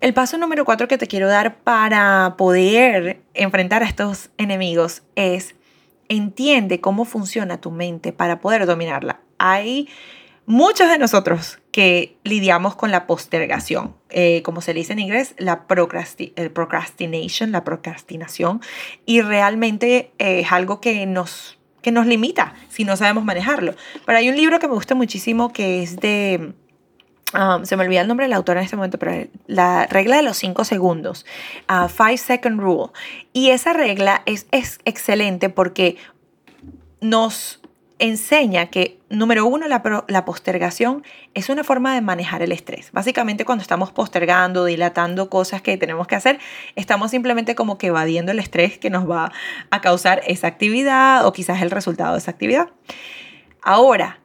El 0.01 0.13
paso 0.13 0.37
número 0.37 0.65
cuatro 0.65 0.87
que 0.87 0.97
te 0.97 1.07
quiero 1.07 1.27
dar 1.27 1.57
para 1.59 2.35
poder 2.37 3.21
enfrentar 3.33 3.81
a 3.81 3.87
estos 3.87 4.29
enemigos 4.37 5.03
es 5.15 5.55
entiende 6.09 6.81
cómo 6.81 7.05
funciona 7.05 7.61
tu 7.61 7.71
mente 7.71 8.11
para 8.11 8.39
poder 8.39 8.65
dominarla. 8.65 9.21
Hay 9.37 9.89
muchos 10.45 10.89
de 10.89 10.97
nosotros 10.97 11.59
que 11.71 12.17
lidiamos 12.23 12.75
con 12.75 12.91
la 12.91 13.07
postergación, 13.07 13.95
eh, 14.09 14.41
como 14.43 14.61
se 14.61 14.73
dice 14.73 14.93
en 14.93 14.99
inglés, 14.99 15.33
la 15.37 15.65
el 16.35 16.51
procrastination, 16.51 17.51
la 17.51 17.63
procrastinación, 17.63 18.61
y 19.05 19.21
realmente 19.21 20.11
es 20.17 20.51
algo 20.51 20.81
que 20.81 21.05
nos, 21.05 21.57
que 21.81 21.91
nos 21.91 22.05
limita 22.05 22.53
si 22.69 22.83
no 22.83 22.95
sabemos 22.95 23.23
manejarlo. 23.23 23.75
Pero 24.05 24.17
hay 24.17 24.29
un 24.29 24.35
libro 24.35 24.59
que 24.59 24.67
me 24.67 24.75
gusta 24.75 24.93
muchísimo 24.93 25.51
que 25.51 25.83
es 25.83 25.97
de 25.97 26.53
Um, 27.35 27.65
se 27.65 27.75
me 27.75 27.83
olvida 27.83 28.01
el 28.01 28.07
nombre 28.07 28.25
del 28.25 28.33
autor 28.33 28.57
en 28.57 28.63
este 28.63 28.77
momento, 28.77 28.97
pero 28.97 29.27
la 29.47 29.87
regla 29.87 30.15
de 30.15 30.23
los 30.23 30.37
5 30.37 30.63
segundos, 30.63 31.25
uh, 31.69 31.89
Five 31.89 32.17
Second 32.17 32.61
Rule. 32.61 32.91
Y 33.33 33.49
esa 33.49 33.73
regla 33.73 34.21
es, 34.25 34.47
es 34.51 34.79
excelente 34.85 35.49
porque 35.49 35.97
nos 37.01 37.61
enseña 37.99 38.67
que, 38.67 38.99
número 39.09 39.45
uno, 39.45 39.67
la, 39.67 39.81
la, 40.07 40.25
postergación 40.25 41.03
es 41.33 41.49
una 41.49 41.63
forma 41.63 41.93
de 41.93 42.01
manejar 42.01 42.41
el 42.41 42.51
estrés. 42.51 42.91
Básicamente 42.91 43.45
cuando 43.45 43.61
estamos 43.61 43.91
postergando, 43.91 44.65
dilatando 44.65 45.29
cosas 45.29 45.61
que 45.61 45.77
tenemos 45.77 46.07
que 46.07 46.15
hacer, 46.15 46.39
estamos 46.75 47.11
simplemente 47.11 47.55
como 47.55 47.77
que 47.77 47.87
evadiendo 47.87 48.31
el 48.31 48.39
estrés 48.39 48.77
que 48.77 48.89
nos 48.89 49.09
va 49.09 49.31
a 49.71 49.81
causar 49.81 50.21
esa 50.27 50.47
actividad 50.47 51.25
o 51.25 51.33
quizás 51.33 51.61
el 51.61 51.71
resultado 51.71 52.13
de 52.13 52.19
esa 52.19 52.31
actividad. 52.31 52.69
Ahora, 53.61 54.19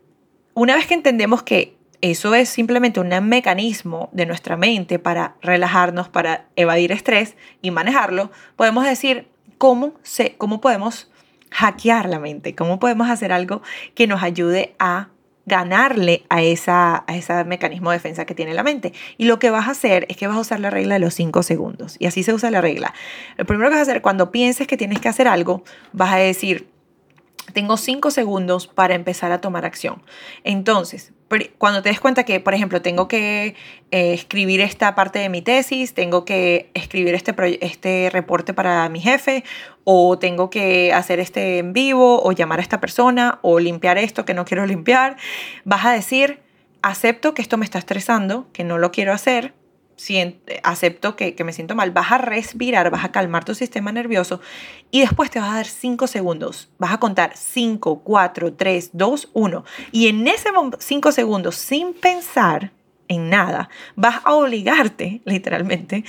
una 0.54 0.74
vez 0.74 0.86
que 0.86 0.94
entendemos 0.94 1.42
que 1.42 1.79
eso 2.00 2.34
es 2.34 2.48
simplemente 2.48 3.00
un 3.00 3.08
mecanismo 3.28 4.08
de 4.12 4.26
nuestra 4.26 4.56
mente 4.56 4.98
para 4.98 5.36
relajarnos, 5.42 6.08
para 6.08 6.46
evadir 6.56 6.92
estrés 6.92 7.36
y 7.62 7.70
manejarlo. 7.70 8.30
Podemos 8.56 8.84
decir 8.84 9.28
cómo, 9.58 9.94
cómo 10.38 10.60
podemos 10.60 11.10
hackear 11.50 12.08
la 12.08 12.18
mente, 12.18 12.54
cómo 12.54 12.78
podemos 12.78 13.10
hacer 13.10 13.32
algo 13.32 13.62
que 13.94 14.06
nos 14.06 14.22
ayude 14.22 14.74
a 14.78 15.08
ganarle 15.46 16.24
a, 16.28 16.42
esa, 16.42 17.04
a 17.06 17.16
ese 17.16 17.44
mecanismo 17.44 17.90
de 17.90 17.96
defensa 17.96 18.24
que 18.24 18.34
tiene 18.34 18.54
la 18.54 18.62
mente. 18.62 18.92
Y 19.18 19.24
lo 19.24 19.38
que 19.38 19.50
vas 19.50 19.66
a 19.68 19.72
hacer 19.72 20.06
es 20.08 20.16
que 20.16 20.26
vas 20.26 20.36
a 20.36 20.40
usar 20.40 20.60
la 20.60 20.70
regla 20.70 20.94
de 20.94 21.00
los 21.00 21.14
5 21.14 21.42
segundos. 21.42 21.96
Y 21.98 22.06
así 22.06 22.22
se 22.22 22.32
usa 22.32 22.50
la 22.50 22.60
regla. 22.60 22.94
Lo 23.36 23.46
primero 23.46 23.68
que 23.68 23.76
vas 23.76 23.88
a 23.88 23.90
hacer 23.90 24.02
cuando 24.02 24.30
pienses 24.30 24.66
que 24.66 24.76
tienes 24.76 25.00
que 25.00 25.08
hacer 25.08 25.26
algo, 25.26 25.64
vas 25.92 26.12
a 26.12 26.16
decir, 26.16 26.68
tengo 27.52 27.76
5 27.76 28.10
segundos 28.10 28.66
para 28.66 28.94
empezar 28.94 29.32
a 29.32 29.40
tomar 29.40 29.64
acción. 29.64 30.02
Entonces, 30.44 31.12
cuando 31.58 31.82
te 31.82 31.90
des 31.90 32.00
cuenta 32.00 32.24
que, 32.24 32.40
por 32.40 32.54
ejemplo, 32.54 32.82
tengo 32.82 33.06
que 33.06 33.54
eh, 33.90 34.12
escribir 34.12 34.60
esta 34.60 34.94
parte 34.94 35.20
de 35.20 35.28
mi 35.28 35.42
tesis, 35.42 35.94
tengo 35.94 36.24
que 36.24 36.70
escribir 36.74 37.14
este, 37.14 37.34
este 37.64 38.10
reporte 38.10 38.52
para 38.52 38.88
mi 38.88 39.00
jefe, 39.00 39.44
o 39.84 40.18
tengo 40.18 40.50
que 40.50 40.92
hacer 40.92 41.20
este 41.20 41.58
en 41.58 41.72
vivo, 41.72 42.20
o 42.22 42.32
llamar 42.32 42.58
a 42.58 42.62
esta 42.62 42.80
persona, 42.80 43.38
o 43.42 43.60
limpiar 43.60 43.96
esto 43.98 44.24
que 44.24 44.34
no 44.34 44.44
quiero 44.44 44.66
limpiar, 44.74 45.16
vas 45.64 45.84
a 45.84 45.92
decir, 45.92 46.40
acepto 46.82 47.32
que 47.34 47.42
esto 47.42 47.56
me 47.58 47.64
está 47.64 47.78
estresando, 47.78 48.46
que 48.52 48.64
no 48.64 48.78
lo 48.78 48.90
quiero 48.90 49.12
hacer, 49.12 49.54
acepto 50.62 51.16
que, 51.16 51.36
me 51.44 51.52
siento 51.52 51.74
mal, 51.74 51.90
vas 51.90 52.12
a 52.12 52.18
respirar, 52.18 52.90
vas 52.90 53.04
a 53.04 53.12
calmar 53.12 53.44
tu 53.44 53.54
sistema 53.54 53.92
nervioso 53.92 54.40
y 54.90 55.00
después 55.00 55.30
te 55.30 55.40
vas 55.40 55.50
a 55.50 55.54
dar 55.56 55.66
5 55.66 56.06
segundos. 56.06 56.70
Vas 56.78 56.92
a 56.92 56.98
contar 56.98 57.36
5, 57.36 58.00
4, 58.02 58.54
3, 58.54 58.90
2, 58.92 59.30
1. 59.32 59.64
Y 59.92 60.08
en 60.08 60.26
ese 60.26 60.50
5 60.78 61.12
segundos, 61.12 61.56
sin 61.56 61.92
pensar 61.94 62.72
en 63.08 63.28
nada, 63.28 63.68
vas 63.96 64.20
a 64.24 64.34
obligarte, 64.34 65.20
literalmente, 65.26 66.04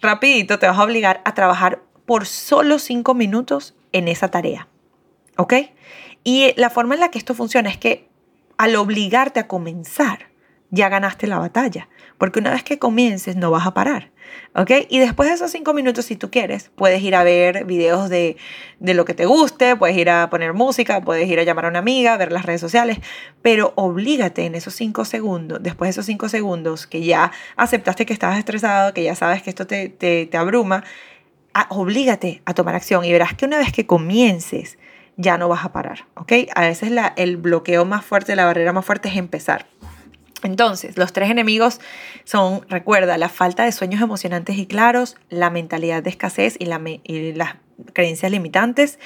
rapidito, 0.00 0.58
te 0.58 0.66
vas 0.66 0.78
a 0.78 0.84
obligar 0.84 1.20
a 1.24 1.34
trabajar 1.34 1.82
por 2.06 2.26
solo 2.26 2.78
5 2.78 3.14
minutos 3.14 3.74
en 3.92 4.08
esa 4.08 4.28
tarea. 4.28 4.68
¿Ok? 5.36 5.54
Y 6.24 6.54
la 6.56 6.70
forma 6.70 6.94
en 6.94 7.00
la 7.00 7.10
que 7.10 7.18
esto 7.18 7.34
funciona 7.34 7.68
es 7.68 7.76
que 7.76 8.08
al 8.56 8.74
obligarte 8.76 9.40
a 9.40 9.48
comenzar, 9.48 10.30
ya 10.70 10.88
ganaste 10.88 11.26
la 11.26 11.38
batalla. 11.38 11.88
Porque 12.18 12.38
una 12.40 12.50
vez 12.50 12.62
que 12.62 12.78
comiences 12.78 13.36
no 13.36 13.50
vas 13.50 13.66
a 13.66 13.74
parar. 13.74 14.10
¿Ok? 14.54 14.70
Y 14.88 14.98
después 14.98 15.28
de 15.28 15.34
esos 15.34 15.50
cinco 15.50 15.72
minutos, 15.74 16.06
si 16.06 16.16
tú 16.16 16.30
quieres, 16.30 16.70
puedes 16.74 17.02
ir 17.02 17.14
a 17.14 17.22
ver 17.22 17.64
videos 17.64 18.08
de, 18.08 18.36
de, 18.80 18.94
lo 18.94 19.04
que 19.04 19.14
te 19.14 19.26
guste, 19.26 19.76
puedes 19.76 19.96
ir 19.96 20.10
a 20.10 20.28
poner 20.30 20.52
música, 20.52 21.00
puedes 21.00 21.28
ir 21.28 21.38
a 21.38 21.42
llamar 21.42 21.66
a 21.66 21.68
una 21.68 21.78
amiga, 21.78 22.16
ver 22.16 22.32
las 22.32 22.44
redes 22.44 22.60
sociales, 22.60 22.98
pero 23.42 23.72
oblígate 23.76 24.44
en 24.44 24.54
esos 24.54 24.74
cinco 24.74 25.04
segundos, 25.04 25.62
después 25.62 25.88
de 25.88 25.90
esos 25.92 26.06
cinco 26.06 26.28
segundos 26.28 26.86
que 26.86 27.04
ya 27.04 27.32
aceptaste 27.56 28.06
que 28.06 28.12
estabas 28.12 28.38
estresado, 28.38 28.94
que 28.94 29.04
ya 29.04 29.14
sabes 29.14 29.42
que 29.42 29.50
esto 29.50 29.66
te, 29.66 29.90
te, 29.90 30.26
te 30.26 30.36
abruma, 30.36 30.82
a, 31.54 31.66
oblígate 31.70 32.42
a 32.44 32.54
tomar 32.54 32.74
acción 32.74 33.04
y 33.04 33.12
verás 33.12 33.34
que 33.34 33.44
una 33.44 33.58
vez 33.58 33.72
que 33.72 33.86
comiences, 33.86 34.78
ya 35.16 35.38
no 35.38 35.48
vas 35.48 35.64
a 35.64 35.72
parar. 35.72 36.06
¿Ok? 36.14 36.32
A 36.54 36.62
veces 36.62 36.90
la, 36.90 37.12
el 37.16 37.36
bloqueo 37.36 37.84
más 37.84 38.04
fuerte, 38.04 38.36
la 38.36 38.44
barrera 38.44 38.72
más 38.72 38.84
fuerte 38.84 39.08
es 39.08 39.16
empezar. 39.16 39.66
Entonces, 40.46 40.96
los 40.96 41.12
tres 41.12 41.28
enemigos 41.28 41.80
son, 42.22 42.64
recuerda, 42.68 43.18
la 43.18 43.28
falta 43.28 43.64
de 43.64 43.72
sueños 43.72 44.00
emocionantes 44.00 44.56
y 44.58 44.66
claros, 44.66 45.16
la 45.28 45.50
mentalidad 45.50 46.04
de 46.04 46.10
escasez 46.10 46.54
y, 46.60 46.66
las 46.66 47.56
creencias 47.92 48.30
limitantes. 48.30 49.00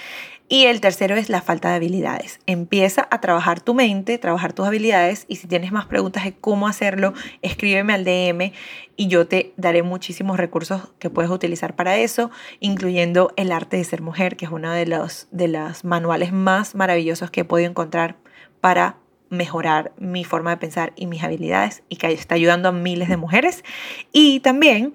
Y 0.51 0.67
el 0.67 0.83
tercero 0.83 1.17
es 1.17 1.31
la 1.31 1.41
falta 1.41 1.71
de 1.71 1.77
habilidades. 1.77 2.41
Empieza 2.45 3.09
a 3.11 3.23
trabajar 3.23 3.61
tu 3.61 3.73
mente, 3.73 4.19
trabajar 4.19 4.53
tus 4.53 4.67
habilidades 4.67 5.25
y 5.29 5.37
si 5.37 5.47
tienes 5.47 5.73
más 5.73 5.87
preguntas 5.87 6.25
de 6.25 6.35
cómo 6.35 6.69
hacerlo, 6.69 7.15
escríbeme 7.41 7.95
al 7.95 8.05
DM 8.05 8.53
y 8.97 9.07
yo 9.07 9.27
te 9.27 9.55
daré 9.57 9.83
muchísimos 9.83 10.37
recursos 10.37 10.93
que 10.99 11.09
puedes 11.09 11.31
utilizar 11.31 11.75
para 11.75 11.97
eso, 11.97 12.31
incluyendo 12.59 13.33
el 13.37 13.51
arte 13.51 13.79
de 13.79 13.85
ser 13.85 14.03
mujer, 14.03 14.37
que 14.37 14.45
es 14.45 14.51
uno 14.51 14.73
de 14.73 14.85
los, 14.85 15.27
de 15.31 15.49
los 15.49 15.85
manuales 15.85 16.33
más 16.33 16.75
maravillosos 16.75 17.31
que 17.31 17.41
he 17.43 17.45
podido 17.45 17.71
encontrar 17.71 18.17
para 18.61 18.97
mejorar 19.31 19.93
mi 19.97 20.25
forma 20.25 20.51
de 20.51 20.57
pensar 20.59 20.93
y 20.97 21.07
mis 21.07 21.23
habilidades 21.23 21.83
y 21.89 21.97
que 21.97 22.13
está 22.13 22.35
ayudando 22.35 22.69
a 22.69 22.73
miles 22.73 23.09
de 23.09 23.17
mujeres. 23.17 23.65
Y 24.13 24.41
también 24.41 24.93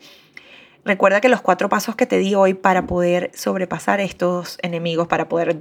recuerda 0.83 1.21
que 1.21 1.29
los 1.29 1.41
cuatro 1.41 1.69
pasos 1.69 1.95
que 1.95 2.05
te 2.05 2.19
di 2.19 2.35
hoy 2.35 2.53
para 2.53 2.85
poder 2.85 3.31
sobrepasar 3.33 3.99
estos 3.99 4.59
enemigos, 4.61 5.07
para 5.07 5.27
poder 5.27 5.59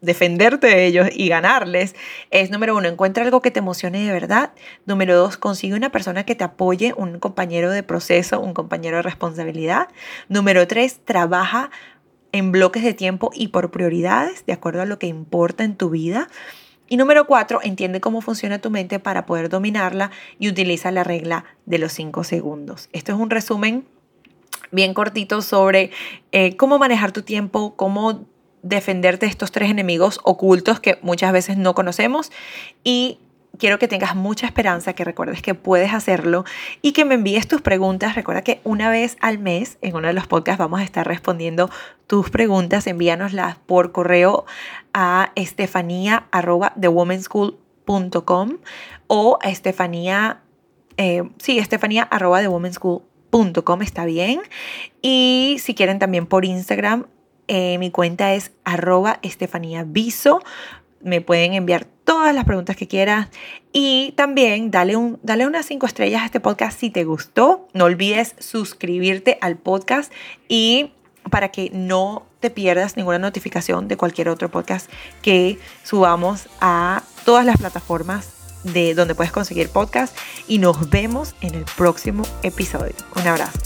defenderte 0.00 0.68
de 0.68 0.86
ellos 0.86 1.08
y 1.12 1.28
ganarles 1.28 1.96
es 2.30 2.50
número 2.50 2.76
uno, 2.76 2.86
encuentra 2.86 3.24
algo 3.24 3.42
que 3.42 3.50
te 3.50 3.60
emocione 3.60 4.04
de 4.04 4.12
verdad. 4.12 4.52
Número 4.84 5.16
dos, 5.16 5.36
consigue 5.36 5.74
una 5.74 5.90
persona 5.90 6.24
que 6.24 6.34
te 6.34 6.44
apoye, 6.44 6.94
un 6.96 7.18
compañero 7.18 7.70
de 7.70 7.82
proceso, 7.82 8.40
un 8.40 8.54
compañero 8.54 8.98
de 8.98 9.02
responsabilidad. 9.02 9.88
Número 10.28 10.66
tres, 10.68 11.00
trabaja 11.04 11.70
en 12.32 12.52
bloques 12.52 12.82
de 12.82 12.92
tiempo 12.92 13.30
y 13.34 13.48
por 13.48 13.70
prioridades, 13.70 14.44
de 14.44 14.52
acuerdo 14.52 14.82
a 14.82 14.86
lo 14.86 14.98
que 14.98 15.06
importa 15.06 15.64
en 15.64 15.76
tu 15.76 15.90
vida. 15.90 16.28
Y 16.88 16.96
número 16.96 17.26
cuatro, 17.26 17.60
entiende 17.62 18.00
cómo 18.00 18.20
funciona 18.20 18.60
tu 18.60 18.70
mente 18.70 18.98
para 19.00 19.26
poder 19.26 19.48
dominarla 19.48 20.10
y 20.38 20.48
utiliza 20.48 20.90
la 20.90 21.04
regla 21.04 21.44
de 21.64 21.78
los 21.78 21.92
cinco 21.92 22.22
segundos. 22.24 22.88
Esto 22.92 23.12
es 23.12 23.18
un 23.18 23.30
resumen 23.30 23.84
bien 24.70 24.94
cortito 24.94 25.42
sobre 25.42 25.90
eh, 26.32 26.56
cómo 26.56 26.78
manejar 26.78 27.12
tu 27.12 27.22
tiempo, 27.22 27.74
cómo 27.76 28.26
defenderte 28.62 29.26
de 29.26 29.30
estos 29.30 29.52
tres 29.52 29.70
enemigos 29.70 30.20
ocultos 30.24 30.80
que 30.80 30.98
muchas 31.02 31.32
veces 31.32 31.56
no 31.56 31.74
conocemos 31.74 32.32
y 32.82 33.18
quiero 33.58 33.78
que 33.78 33.88
tengas 33.88 34.14
mucha 34.14 34.46
esperanza, 34.46 34.92
que 34.92 35.04
recuerdes 35.04 35.42
que 35.42 35.54
puedes 35.54 35.92
hacerlo 35.92 36.44
y 36.82 36.92
que 36.92 37.04
me 37.04 37.14
envíes 37.14 37.48
tus 37.48 37.62
preguntas. 37.62 38.14
Recuerda 38.14 38.42
que 38.42 38.60
una 38.64 38.90
vez 38.90 39.16
al 39.20 39.38
mes 39.38 39.78
en 39.82 39.96
uno 39.96 40.08
de 40.08 40.14
los 40.14 40.26
podcasts 40.26 40.58
vamos 40.58 40.80
a 40.80 40.84
estar 40.84 41.06
respondiendo 41.06 41.70
tus 42.06 42.30
preguntas. 42.30 42.86
Envíanoslas 42.86 43.56
por 43.66 43.92
correo 43.92 44.44
a 44.94 45.32
estefanía 45.34 46.26
o 49.06 49.38
a 49.42 49.50
estefanía, 49.50 50.40
eh, 50.96 51.22
sí, 51.38 51.58
estefanía 51.58 52.02
está 53.82 54.04
bien. 54.04 54.40
Y 55.02 55.56
si 55.60 55.74
quieren 55.74 55.98
también 55.98 56.26
por 56.26 56.44
Instagram, 56.44 57.06
eh, 57.48 57.78
mi 57.78 57.90
cuenta 57.90 58.34
es 58.34 58.52
arroba 58.64 59.20
me 61.00 61.20
pueden 61.20 61.54
enviar 61.54 61.86
todas 62.06 62.34
las 62.34 62.44
preguntas 62.44 62.76
que 62.76 62.88
quieras 62.88 63.28
y 63.72 64.14
también 64.16 64.70
dale, 64.70 64.96
un, 64.96 65.18
dale 65.22 65.46
unas 65.46 65.66
cinco 65.66 65.84
estrellas 65.84 66.22
a 66.22 66.26
este 66.26 66.40
podcast 66.40 66.80
si 66.80 66.88
te 66.88 67.04
gustó. 67.04 67.68
No 67.74 67.84
olvides 67.84 68.34
suscribirte 68.38 69.36
al 69.42 69.56
podcast 69.56 70.10
y 70.48 70.92
para 71.30 71.50
que 71.50 71.70
no 71.74 72.24
te 72.40 72.48
pierdas 72.48 72.96
ninguna 72.96 73.18
notificación 73.18 73.88
de 73.88 73.96
cualquier 73.96 74.28
otro 74.28 74.50
podcast 74.50 74.90
que 75.20 75.58
subamos 75.82 76.48
a 76.60 77.02
todas 77.24 77.44
las 77.44 77.58
plataformas 77.58 78.30
de 78.62 78.94
donde 78.94 79.14
puedes 79.14 79.32
conseguir 79.32 79.68
podcast 79.68 80.16
y 80.48 80.58
nos 80.58 80.88
vemos 80.88 81.34
en 81.40 81.54
el 81.54 81.64
próximo 81.76 82.24
episodio. 82.42 82.94
Un 83.16 83.26
abrazo. 83.26 83.58